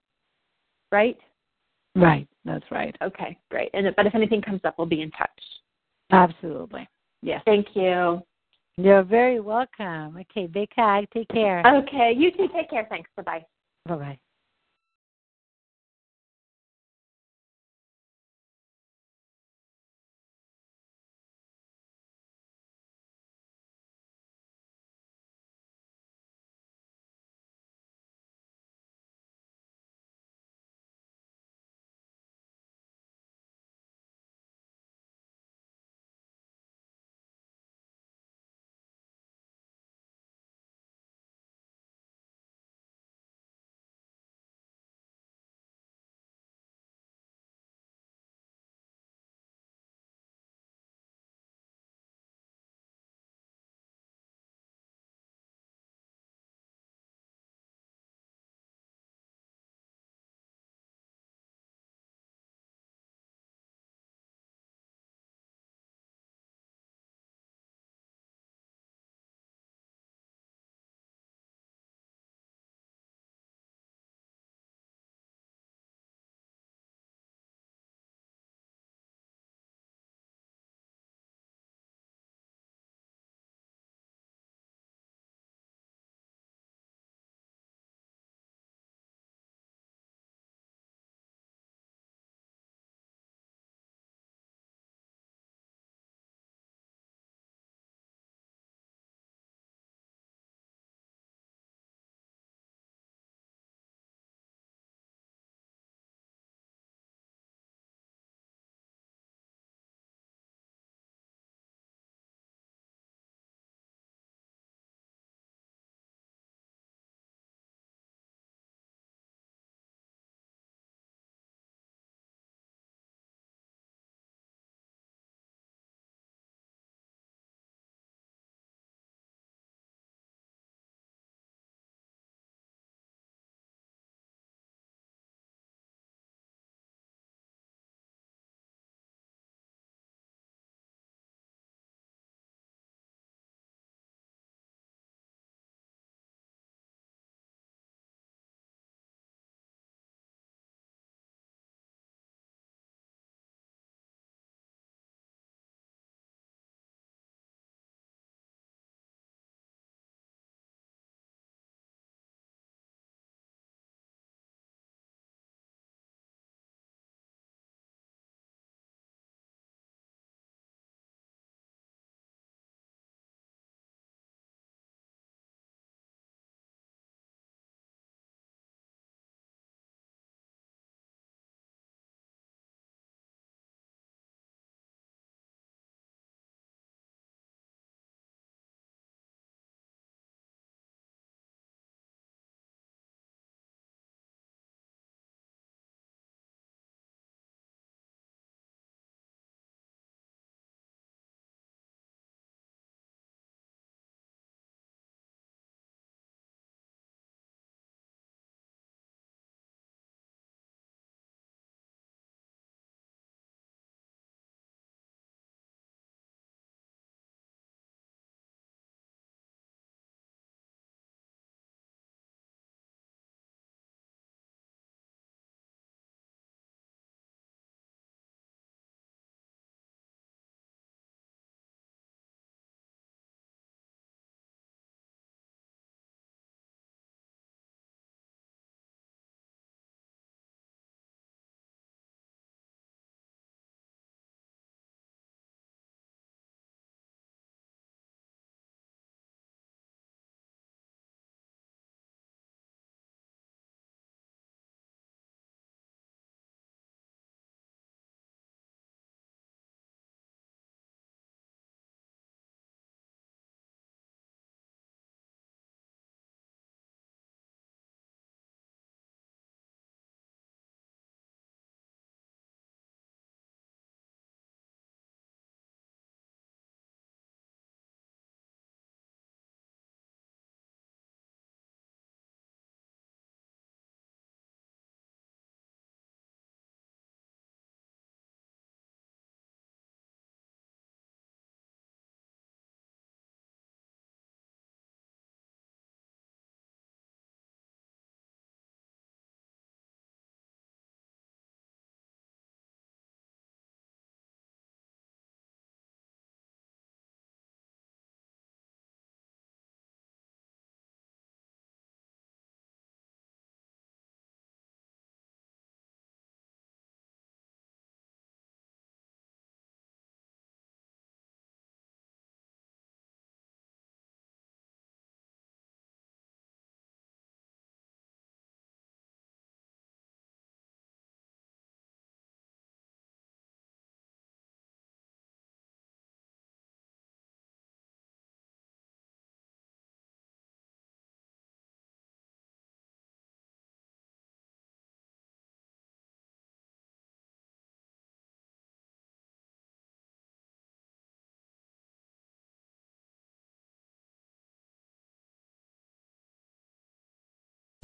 [0.92, 1.18] right?
[1.98, 2.28] Right.
[2.46, 2.96] That's right.
[3.02, 3.72] Okay, great.
[3.74, 5.30] And but if anything comes up, we'll be in touch.
[6.12, 6.88] Absolutely.
[7.22, 7.42] Yes.
[7.46, 8.22] Thank you.
[8.78, 10.18] You're very welcome.
[10.22, 11.06] Okay, big hug.
[11.14, 11.66] Take care.
[11.66, 12.48] Okay, you too.
[12.54, 12.86] Take care.
[12.90, 13.10] Thanks.
[13.18, 13.46] Bye bye.
[13.88, 14.20] Bye bye.